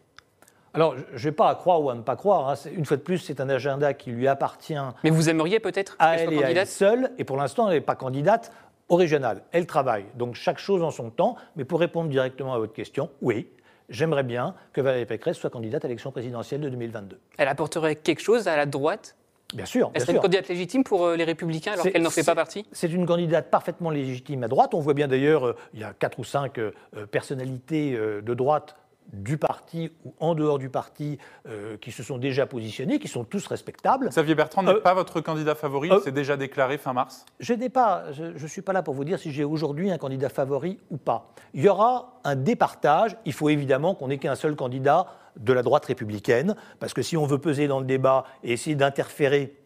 Alors, 0.74 0.96
je 1.14 1.30
n'ai 1.30 1.32
pas 1.32 1.50
à 1.50 1.56
croire 1.56 1.82
ou 1.84 1.90
à 1.92 1.96
ne 1.96 2.02
pas 2.02 2.16
croire. 2.16 2.50
Hein. 2.50 2.56
Une 2.76 2.86
fois 2.86 2.98
de 2.98 3.04
plus, 3.04 3.20
c'est 3.20 3.40
un 3.40 3.50
agenda 3.50 3.94
qui 3.94 4.12
lui 4.12 4.28
appartient. 4.28 4.74
Mais 5.04 5.12
vous 5.12 5.30
aimeriez 5.30 5.60
peut-être 5.60 5.96
à 6.00 6.18
elle, 6.18 6.34
et 6.34 6.44
à 6.44 6.50
elle 6.50 6.68
seule. 6.68 7.12
Et 7.20 7.24
pour 7.24 7.38
l'instant, 7.38 7.68
elle 7.68 7.76
n'est 7.76 7.82
pas 7.82 7.96
candidate 7.96 8.52
au 8.90 8.96
régional. 8.96 9.44
Elle 9.52 9.68
travaille. 9.68 10.06
Donc, 10.16 10.34
chaque 10.34 10.58
chose 10.58 10.82
en 10.82 10.90
son 10.90 11.12
temps. 11.12 11.36
Mais 11.56 11.64
pour 11.64 11.80
répondre 11.80 12.10
directement 12.10 12.56
à 12.56 12.58
votre 12.58 12.74
question, 12.74 13.12
oui, 13.22 13.48
j'aimerais 13.90 14.24
bien 14.24 14.56
que 14.74 14.82
Valérie 14.82 15.06
Pécresse 15.06 15.38
soit 15.38 15.52
candidate 15.52 15.86
à 15.86 15.88
l'élection 15.88 16.12
présidentielle 16.12 16.62
de 16.62 16.70
2022. 16.70 17.20
Elle 17.38 17.48
apporterait 17.48 17.96
quelque 17.96 18.22
chose 18.22 18.48
à 18.48 18.58
la 18.58 18.66
droite 18.66 19.16
Bien 19.54 19.66
sûr. 19.66 19.92
Elle 19.94 20.02
serait 20.02 20.14
une 20.14 20.20
candidate 20.20 20.48
légitime 20.50 20.84
pour 20.84 21.06
euh, 21.06 21.16
les 21.16 21.24
Républicains 21.24 21.74
alors 21.74 21.86
qu'elle 21.86 22.02
n'en 22.02 22.10
fait 22.10 22.24
pas 22.24 22.36
partie? 22.36 22.66
C'est 22.72 22.92
une 22.92 23.06
candidate 23.06 23.50
parfaitement 23.50 23.90
légitime 23.90 24.44
à 24.44 24.48
droite. 24.48 24.74
On 24.74 24.80
voit 24.80 24.94
bien 24.94 25.08
d'ailleurs, 25.08 25.48
euh, 25.48 25.56
il 25.74 25.80
y 25.80 25.84
a 25.84 25.94
quatre 25.94 26.20
ou 26.20 26.24
cinq 26.24 26.58
euh, 26.58 26.72
personnalités 27.12 27.96
de 27.96 28.34
droite 28.34 28.76
du 29.12 29.38
parti 29.38 29.92
ou 30.06 30.14
en 30.20 30.34
dehors 30.34 30.58
du 30.58 30.70
parti 30.70 31.18
euh, 31.48 31.76
qui 31.78 31.92
se 31.92 32.04
sont 32.04 32.18
déjà 32.18 32.46
positionnés, 32.46 33.00
qui 33.00 33.10
sont 33.10 33.26
tous 33.26 33.46
respectables. 33.48 34.10
Xavier 34.10 34.34
Bertrand 34.34 34.64
n'est 34.64 34.72
euh, 34.72 34.80
pas 34.80 34.94
votre 34.94 35.20
candidat 35.20 35.56
favori, 35.56 35.92
c'est 36.04 36.14
déjà 36.14 36.38
déclaré 36.38 36.78
fin 36.78 36.94
mars? 36.94 37.26
Je 37.40 37.54
n'ai 37.54 37.70
pas, 37.70 38.12
je 38.14 38.24
ne 38.42 38.48
suis 38.48 38.62
pas 38.62 38.72
là 38.72 38.82
pour 38.82 38.94
vous 38.94 39.04
dire 39.04 39.20
si 39.20 39.32
j'ai 39.32 39.44
aujourd'hui 39.44 39.92
un 39.92 39.98
candidat 39.98 40.30
favori 40.30 40.80
ou 40.90 40.98
pas. 40.98 41.34
Il 41.54 41.62
y 41.62 41.70
aura 41.70 42.22
un 42.24 42.36
départage, 42.36 43.18
il 43.26 43.34
faut 43.34 43.50
évidemment 43.50 43.94
qu'on 43.94 44.08
n'ait 44.08 44.18
qu'un 44.18 44.36
seul 44.36 44.56
candidat 44.56 45.08
de 45.38 45.54
la 45.54 45.64
droite 45.64 45.86
républicaine, 45.86 46.56
parce 46.80 46.94
que 46.94 47.02
si 47.02 47.18
on 47.18 47.26
veut 47.26 47.40
peser 47.40 47.68
dans 47.68 47.80
le 47.80 47.86
débat 47.86 48.26
et 48.44 48.54
essayer 48.54 48.76
d'interférer 48.76 49.58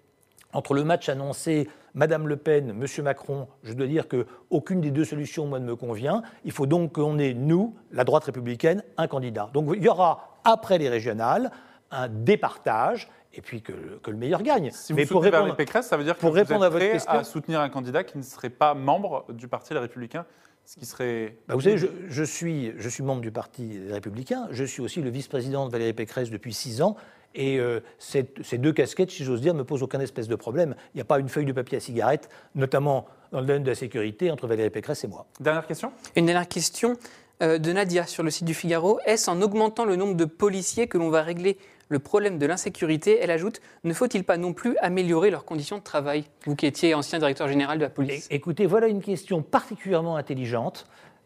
entre 0.54 0.74
le 0.74 0.84
match 0.84 1.10
annoncé 1.10 1.70
Madame 1.94 2.28
Le 2.28 2.38
Pen, 2.38 2.74
Monsieur 2.74 3.04
Macron, 3.04 3.48
je 3.64 3.74
dois 3.74 3.88
dire 3.88 4.06
qu'aucune 4.08 4.82
des 4.82 4.92
deux 4.92 5.06
solutions, 5.06 5.46
moi, 5.46 5.60
ne 5.60 5.66
me 5.66 5.76
convient. 5.76 6.22
Il 6.46 6.52
faut 6.52 6.68
donc 6.68 6.94
qu'on 6.94 7.18
ait, 7.18 7.34
nous, 7.34 7.76
la 7.92 8.04
droite 8.04 8.26
républicaine, 8.26 8.84
un 8.98 9.08
candidat. 9.08 9.50
Donc 9.54 9.72
il 9.76 9.84
y 9.84 9.90
aura, 9.90 10.40
après 10.44 10.78
les 10.78 10.90
régionales, 10.90 11.52
un 11.92 12.08
départage 12.08 13.10
et 13.34 13.42
puis 13.42 13.62
que, 13.62 13.74
le 14.06 14.18
meilleur 14.18 14.42
gagne. 14.42 14.72
Si 14.72 14.94
vous 14.94 14.98
Mais 14.98 15.06
pour 15.06 15.24
répondre, 15.24 15.56
Pécresse, 15.56 15.88
ça 15.88 15.98
veut 15.98 16.04
dire 16.04 16.16
que 16.16 16.22
pour 16.22 16.30
vous 16.30 16.36
répondre 16.36 16.66
êtes 16.66 16.72
prêt 16.72 16.86
à, 16.86 16.90
votre 16.90 16.94
question, 16.94 17.14
à 17.14 17.24
soutenir 17.24 17.62
un 17.62 17.70
candidat 17.70 18.04
qui 18.04 18.18
ne 18.18 18.24
serait 18.24 18.50
pas 18.50 18.74
membre 18.74 19.26
du 19.30 19.48
Parti 19.48 19.74
Les 19.74 19.80
Républicains 19.80 20.26
ce 20.68 20.76
qui 20.76 20.86
serait... 20.86 21.38
Bah, 21.48 21.56
vous 21.56 21.62
savez, 21.62 21.78
je, 21.78 22.24
suis, 22.24 22.74
je 22.78 22.90
suis 22.90 23.02
membre 23.02 23.22
du 23.22 23.32
Parti 23.32 23.80
républicain, 23.90 24.50
je 24.52 24.66
suis 24.66 24.82
aussi 24.82 25.02
le 25.02 25.10
vice-président 25.10 25.66
de 25.66 25.72
Valérie 25.72 25.94
Pécresse 25.94 26.30
depuis 26.30 26.54
six 26.54 26.82
ans, 26.82 26.98
et 27.36 27.58
euh, 27.58 27.80
ces, 28.00 28.24
deux 28.58 28.74
casquettes, 28.74 29.12
si 29.12 29.24
j'ose 29.24 29.40
dire, 29.40 29.54
ne 29.54 29.60
me 29.60 29.64
posent 29.64 29.84
aucun 29.84 30.00
espèce 30.02 30.28
de 30.28 30.36
problème. 30.36 30.76
Il 30.94 30.98
n'y 30.98 31.02
a 31.02 31.06
pas 31.06 31.20
une 31.20 31.30
feuille 31.30 31.46
de 31.46 31.54
papier 31.54 31.78
à 31.78 31.80
cigarette, 31.80 32.30
notamment 32.54 33.06
dans 33.32 33.40
le 33.40 33.46
domaine 33.46 33.64
de 33.64 33.70
la 33.70 33.76
sécurité, 33.76 34.30
entre 34.30 34.48
Valérie 34.48 34.70
Pécresse 34.70 35.06
et 35.06 35.08
moi. 35.08 35.26
Dernière 35.40 35.66
question? 35.66 35.94
Une 36.18 36.26
dernière 36.26 36.48
question 36.48 36.98
euh, 37.42 37.60
de 37.60 37.72
Nadia 37.72 38.06
sur 38.06 38.24
le 38.24 38.32
site 38.32 38.46
du 38.46 38.54
Figaro. 38.54 39.00
Est-ce 39.06 39.30
en 39.30 39.42
augmentant 39.42 39.86
le 39.86 39.96
nombre 39.96 40.16
de 40.16 40.26
policiers 40.26 40.88
que 40.88 40.98
l'on 40.98 41.10
va 41.10 41.22
régler 41.22 41.58
le 41.90 42.00
problème 42.00 42.38
de 42.38 42.46
l'insécurité. 42.46 43.20
Elle 43.22 43.32
ajoute 43.32 43.62
Ne 43.84 43.94
faut-il 43.94 44.24
pas 44.24 44.38
non 44.38 44.54
plus 44.54 44.78
améliorer 44.78 45.30
leurs 45.30 45.46
conditions 45.46 45.78
de 45.78 45.84
travail? 45.84 46.26
Vous 46.46 46.56
qui 46.56 46.66
étiez 46.66 46.94
ancien 46.94 47.20
directeur 47.20 47.48
général 47.48 47.78
de 47.78 47.84
la 47.84 47.90
police. 47.90 48.28
Écoutez, 48.30 48.66
voilà 48.66 48.88
une 48.88 49.02
question 49.02 49.42
particulièrement 49.42 50.16
intelligente. 50.16 50.86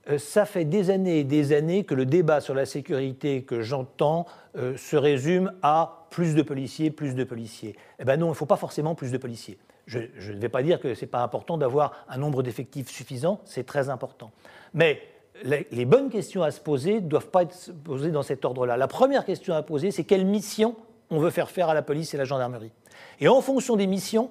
Euh, 0.09 0.17
ça 0.17 0.45
fait 0.45 0.65
des 0.65 0.89
années 0.89 1.19
et 1.19 1.23
des 1.23 1.53
années 1.53 1.83
que 1.83 1.93
le 1.93 2.05
débat 2.05 2.41
sur 2.41 2.55
la 2.55 2.65
sécurité 2.65 3.43
que 3.43 3.61
j'entends 3.61 4.25
euh, 4.57 4.75
se 4.75 4.95
résume 4.95 5.51
à 5.61 6.07
plus 6.09 6.33
de 6.35 6.41
policiers, 6.41 6.89
plus 6.91 7.15
de 7.15 7.23
policiers. 7.23 7.75
Eh 7.99 8.05
bien 8.05 8.17
non, 8.17 8.27
il 8.27 8.29
ne 8.29 8.35
faut 8.35 8.45
pas 8.45 8.57
forcément 8.57 8.95
plus 8.95 9.11
de 9.11 9.17
policiers. 9.17 9.57
Je, 9.87 9.99
ne 9.99 10.39
vais 10.39 10.49
pas 10.49 10.63
dire 10.63 10.79
que 10.79 10.93
ce 10.93 11.01
n'est 11.01 11.07
pas 11.07 11.21
important 11.21 11.57
d'avoir 11.57 12.05
un 12.07 12.17
nombre 12.17 12.43
d'effectifs 12.43 12.89
suffisant, 12.89 13.41
c'est 13.45 13.65
très 13.65 13.89
important. 13.89 14.31
Mais 14.73 15.01
les, 15.43 15.85
bonnes 15.85 16.09
questions 16.09 16.43
à 16.43 16.51
se 16.51 16.59
poser 16.59 16.95
ne 16.95 17.07
doivent 17.07 17.29
pas 17.29 17.43
être 17.43 17.71
posées 17.83 18.11
dans 18.11 18.23
cet 18.23 18.45
ordre-là. 18.45 18.77
La 18.77 18.87
première 18.87 19.25
question 19.25 19.53
à 19.53 19.61
poser, 19.61 19.91
c'est 19.91 20.03
quelle 20.03 20.25
mission 20.25 20.75
on 21.09 21.19
veut 21.19 21.29
faire 21.29 21.49
faire 21.49 21.69
à 21.69 21.73
la 21.73 21.81
police 21.81 22.13
et 22.13 22.17
la 22.17 22.25
gendarmerie. 22.25 22.71
Et 23.19 23.27
en 23.27 23.41
fonction 23.41 23.75
des 23.75 23.87
missions, 23.87 24.29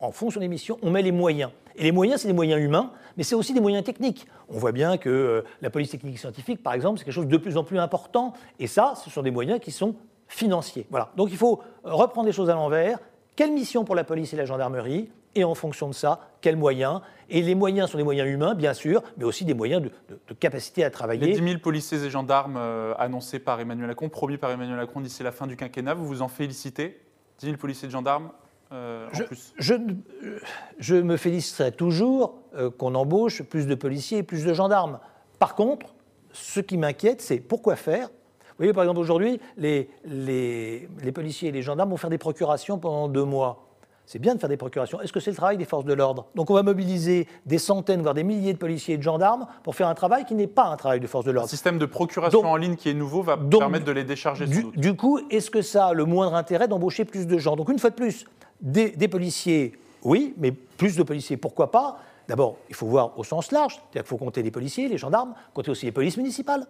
on 0.00 0.90
met 0.90 1.02
les 1.02 1.12
moyens. 1.12 1.50
Et 1.76 1.84
les 1.84 1.92
moyens, 1.92 2.20
c'est 2.20 2.28
des 2.28 2.34
moyens 2.34 2.60
humains, 2.60 2.92
mais 3.16 3.22
c'est 3.22 3.34
aussi 3.34 3.54
des 3.54 3.60
moyens 3.60 3.84
techniques. 3.84 4.26
On 4.48 4.58
voit 4.58 4.72
bien 4.72 4.98
que 4.98 5.08
euh, 5.08 5.42
la 5.62 5.70
police 5.70 5.90
technique 5.90 6.18
scientifique, 6.18 6.62
par 6.62 6.74
exemple, 6.74 6.98
c'est 6.98 7.04
quelque 7.04 7.14
chose 7.14 7.26
de 7.26 7.36
plus 7.36 7.56
en 7.56 7.64
plus 7.64 7.78
important. 7.78 8.34
Et 8.58 8.66
ça, 8.66 8.94
ce 9.02 9.08
sont 9.08 9.22
des 9.22 9.30
moyens 9.30 9.60
qui 9.60 9.70
sont 9.70 9.94
financiers. 10.28 10.86
Donc 11.16 11.30
il 11.30 11.36
faut 11.36 11.60
reprendre 11.84 12.26
les 12.26 12.32
choses 12.32 12.50
à 12.50 12.54
l'envers. 12.54 12.98
Quelle 13.34 13.52
mission 13.52 13.84
pour 13.84 13.94
la 13.94 14.04
police 14.04 14.32
et 14.32 14.36
la 14.36 14.44
gendarmerie? 14.44 15.10
Et 15.34 15.44
en 15.44 15.54
fonction 15.54 15.88
de 15.88 15.94
ça, 15.94 16.20
quels 16.40 16.56
moyens 16.56 17.00
Et 17.28 17.42
les 17.42 17.54
moyens 17.54 17.90
sont 17.90 17.98
des 17.98 18.04
moyens 18.04 18.28
humains, 18.28 18.54
bien 18.54 18.74
sûr, 18.74 19.02
mais 19.16 19.24
aussi 19.24 19.44
des 19.44 19.54
moyens 19.54 19.82
de, 19.82 20.34
capacité 20.34 20.84
à 20.84 20.90
travailler. 20.90 21.26
Les 21.26 21.40
10 21.40 21.48
000 21.48 21.60
policiers 21.60 22.02
et 22.04 22.10
gendarmes 22.10 22.56
euh, 22.56 22.94
annoncés 22.98 23.38
par 23.38 23.60
Emmanuel 23.60 23.88
Macron, 23.88 24.08
promis 24.08 24.38
par 24.38 24.50
Emmanuel 24.50 24.76
Macron 24.76 25.00
d'ici 25.00 25.22
la 25.22 25.32
fin 25.32 25.46
du 25.46 25.56
quinquennat, 25.56 25.94
vous 25.94 26.06
vous 26.06 26.22
en 26.22 26.28
félicitez? 26.28 27.00
10 27.38 27.46
000 27.46 27.56
policiers 27.58 27.88
et 27.88 27.90
gendarmes 27.90 28.30
euh, 28.72 29.08
en 29.08 29.14
je. 29.58 29.72
Je, 30.78 30.94
me 30.94 31.16
féliciterai 31.16 31.72
toujours 31.72 32.38
euh, 32.54 32.70
qu'on 32.70 32.94
embauche 32.94 33.42
plus 33.42 33.66
de 33.66 33.74
policiers 33.74 34.18
et 34.18 34.22
plus 34.22 34.44
de 34.44 34.54
gendarmes. 34.54 35.00
Par 35.38 35.54
contre, 35.54 35.94
ce 36.32 36.60
qui 36.60 36.76
m'inquiète, 36.76 37.20
c'est 37.20 37.38
pourquoi 37.38 37.76
faire? 37.76 38.08
Vous 38.08 38.64
voyez, 38.64 38.72
par 38.72 38.84
exemple, 38.84 39.00
aujourd'hui, 39.00 39.40
les, 39.56 39.88
les, 40.04 40.88
les 41.02 41.12
policiers 41.12 41.48
et 41.48 41.52
les 41.52 41.62
gendarmes 41.62 41.90
vont 41.90 41.96
faire 41.96 42.10
des 42.10 42.18
procurations 42.18 42.78
pendant 42.78 43.08
deux 43.08 43.24
mois. 43.24 43.69
C'est 44.10 44.18
bien 44.18 44.34
de 44.34 44.40
faire 44.40 44.48
des 44.48 44.56
procurations. 44.56 45.00
Est-ce 45.00 45.12
que 45.12 45.20
c'est 45.20 45.30
le 45.30 45.36
travail 45.36 45.56
des 45.56 45.64
forces 45.64 45.84
de 45.84 45.92
l'ordre? 45.92 46.26
Donc 46.34 46.50
on 46.50 46.54
va 46.54 46.64
mobiliser 46.64 47.28
des 47.46 47.58
centaines, 47.58 48.02
voire 48.02 48.12
des 48.12 48.24
milliers 48.24 48.52
de 48.52 48.58
policiers 48.58 48.94
et 48.94 48.98
de 48.98 49.04
gendarmes 49.04 49.46
pour 49.62 49.76
faire 49.76 49.86
un 49.86 49.94
travail 49.94 50.24
qui 50.24 50.34
n'est 50.34 50.48
pas 50.48 50.64
un 50.64 50.76
travail 50.76 50.98
de 50.98 51.06
force 51.06 51.24
de 51.24 51.30
l'ordre. 51.30 51.46
Un 51.46 51.48
système 51.48 51.78
de 51.78 51.86
procuration 51.86 52.44
en 52.44 52.56
ligne 52.56 52.74
qui 52.74 52.88
est 52.88 52.94
nouveau 52.94 53.22
va 53.22 53.36
permettre 53.36 53.84
de 53.84 53.92
les 53.92 54.02
décharger. 54.02 54.46
Du, 54.46 54.64
du 54.74 54.96
coup, 54.96 55.20
est-ce 55.30 55.48
que 55.48 55.62
ça 55.62 55.86
a 55.86 55.92
le 55.92 56.06
moindre 56.06 56.34
intérêt 56.34 56.66
d'embaucher 56.66 57.04
plus 57.04 57.28
de 57.28 57.38
gens? 57.38 57.54
Donc 57.54 57.68
une 57.68 57.78
fois 57.78 57.90
de 57.90 57.94
plus, 57.94 58.26
des, 58.60 59.06
policiers, 59.06 59.78
oui, 60.02 60.34
mais 60.38 60.50
plus 60.50 60.96
de 60.96 61.04
policiers, 61.04 61.36
pourquoi 61.36 61.70
pas? 61.70 62.00
D'abord, 62.26 62.56
il 62.68 62.74
faut 62.74 62.86
voir 62.86 63.16
au 63.16 63.22
sens 63.22 63.52
large, 63.52 63.74
c'est-à-dire 63.74 64.02
qu'il 64.02 64.08
faut 64.08 64.16
compter 64.16 64.42
les 64.42 64.50
policiers, 64.50 64.88
les 64.88 64.98
gendarmes, 64.98 65.34
compter 65.54 65.70
aussi 65.70 65.86
les 65.86 65.92
polices 65.92 66.16
municipales. 66.16 66.66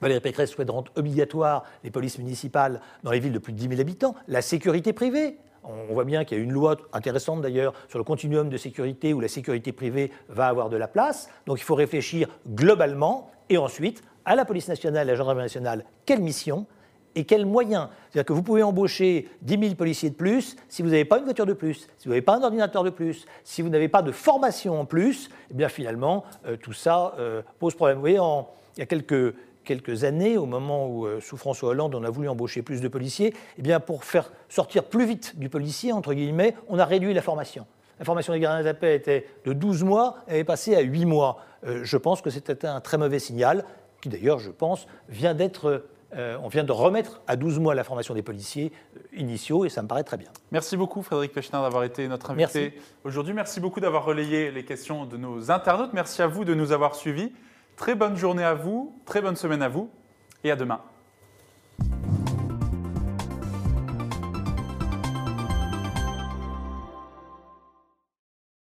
Valérie 0.00 0.20
Pécresse 0.20 0.52
souhaite 0.52 0.70
rendre 0.70 0.92
obligatoire 0.94 1.64
les 1.82 1.90
polices 1.90 2.18
municipales 2.18 2.80
dans 3.02 3.10
les 3.10 3.18
villes 3.18 3.32
de 3.32 3.40
plus 3.40 3.52
de 3.52 3.58
10 3.58 3.68
000 3.68 3.80
habitants, 3.80 4.14
la 4.28 4.42
sécurité 4.42 4.92
privée. 4.92 5.38
On 5.64 5.92
voit 5.92 6.04
bien 6.04 6.24
qu'il 6.24 6.38
y 6.38 6.40
a 6.40 6.44
une 6.44 6.52
loi 6.52 6.76
intéressante 6.92 7.40
d'ailleurs 7.40 7.72
sur 7.88 7.98
le 7.98 8.04
continuum 8.04 8.48
de 8.48 8.56
sécurité 8.56 9.14
où 9.14 9.20
la 9.20 9.28
sécurité 9.28 9.72
privée 9.72 10.10
va 10.28 10.48
avoir 10.48 10.68
de 10.68 10.76
la 10.76 10.88
place. 10.88 11.28
Donc 11.46 11.60
il 11.60 11.64
faut 11.64 11.74
réfléchir 11.74 12.28
globalement 12.48 13.30
et 13.48 13.58
ensuite 13.58 14.02
à 14.24 14.34
la 14.34 14.44
police 14.44 14.68
nationale 14.68 15.06
et 15.06 15.10
à 15.10 15.12
la 15.12 15.18
gendarmerie 15.18 15.44
nationale, 15.44 15.84
quelle 16.06 16.20
mission 16.20 16.66
et 17.14 17.24
quels 17.24 17.46
moyens? 17.46 17.88
C'est-à-dire 18.10 18.26
que 18.26 18.32
vous 18.32 18.42
pouvez 18.42 18.62
embaucher 18.62 19.28
10 19.42 19.58
000 19.58 19.74
policiers 19.74 20.10
de 20.10 20.14
plus 20.14 20.56
si 20.68 20.82
vous 20.82 20.88
n'avez 20.88 21.04
pas 21.04 21.18
une 21.18 21.24
voiture 21.24 21.46
de 21.46 21.52
plus, 21.52 21.88
si 21.98 22.04
vous 22.04 22.10
n'avez 22.10 22.22
pas 22.22 22.36
un 22.36 22.42
ordinateur 22.42 22.84
de 22.84 22.90
plus, 22.90 23.26
si 23.44 23.62
vous 23.62 23.68
n'avez 23.68 23.88
pas 23.88 24.02
de 24.02 24.12
formation 24.12 24.80
en 24.80 24.84
plus, 24.84 25.30
eh 25.50 25.54
bien 25.54 25.68
finalement, 25.68 26.24
euh, 26.46 26.56
tout 26.56 26.72
ça 26.72 27.14
euh, 27.18 27.42
pose 27.58 27.74
problème. 27.74 27.96
Vous 27.96 28.02
voyez, 28.02 28.18
il 28.76 28.80
y 28.80 28.82
a 28.82 28.86
quelques, 28.86 29.34
quelques 29.64 30.04
années, 30.04 30.36
au 30.36 30.46
moment 30.46 30.86
où, 30.86 31.06
euh, 31.06 31.20
sous 31.20 31.36
François 31.36 31.70
Hollande, 31.70 31.94
on 31.94 32.04
a 32.04 32.10
voulu 32.10 32.28
embaucher 32.28 32.62
plus 32.62 32.80
de 32.80 32.88
policiers, 32.88 33.34
eh 33.58 33.62
bien, 33.62 33.80
pour 33.80 34.04
faire 34.04 34.32
sortir 34.48 34.84
plus 34.84 35.06
vite 35.06 35.38
du 35.38 35.48
policier, 35.48 35.92
entre 35.92 36.14
guillemets, 36.14 36.54
on 36.68 36.78
a 36.78 36.84
réduit 36.84 37.14
la 37.14 37.22
formation. 37.22 37.66
La 37.98 38.04
formation 38.04 38.32
des 38.32 38.40
gardiens 38.40 38.60
de 38.60 38.64
la 38.64 38.74
paix 38.74 38.96
était 38.96 39.26
de 39.44 39.52
12 39.52 39.84
mois, 39.84 40.16
elle 40.26 40.38
est 40.38 40.44
passée 40.44 40.74
à 40.74 40.80
8 40.80 41.04
mois. 41.04 41.38
Euh, 41.64 41.80
je 41.84 41.96
pense 41.96 42.22
que 42.22 42.30
c'était 42.30 42.66
un 42.66 42.80
très 42.80 42.98
mauvais 42.98 43.18
signal, 43.18 43.64
qui 44.00 44.08
d'ailleurs, 44.08 44.38
je 44.38 44.50
pense, 44.50 44.86
vient 45.08 45.34
d'être 45.34 45.84
euh, 46.14 46.36
on 46.42 46.48
vient 46.48 46.64
de 46.64 46.72
remettre 46.72 47.22
à 47.26 47.36
12 47.36 47.58
mois 47.58 47.74
la 47.74 47.84
formation 47.84 48.14
des 48.14 48.22
policiers 48.22 48.72
initiaux 49.14 49.64
et 49.64 49.70
ça 49.70 49.82
me 49.82 49.88
paraît 49.88 50.04
très 50.04 50.18
bien. 50.18 50.28
Merci 50.50 50.76
beaucoup 50.76 51.02
Frédéric 51.02 51.32
Pechner 51.32 51.60
d'avoir 51.60 51.84
été 51.84 52.06
notre 52.06 52.30
invité 52.30 52.78
aujourd'hui. 53.04 53.32
Merci 53.32 53.60
beaucoup 53.60 53.80
d'avoir 53.80 54.04
relayé 54.04 54.50
les 54.50 54.64
questions 54.64 55.06
de 55.06 55.16
nos 55.16 55.50
internautes. 55.50 55.92
Merci 55.94 56.20
à 56.20 56.26
vous 56.26 56.44
de 56.44 56.54
nous 56.54 56.72
avoir 56.72 56.94
suivis. 56.94 57.32
Très 57.76 57.94
bonne 57.94 58.16
journée 58.16 58.44
à 58.44 58.54
vous, 58.54 58.94
très 59.06 59.20
bonne 59.20 59.36
semaine 59.36 59.62
à 59.62 59.68
vous 59.68 59.90
et 60.44 60.50
à 60.50 60.56
demain. 60.56 60.80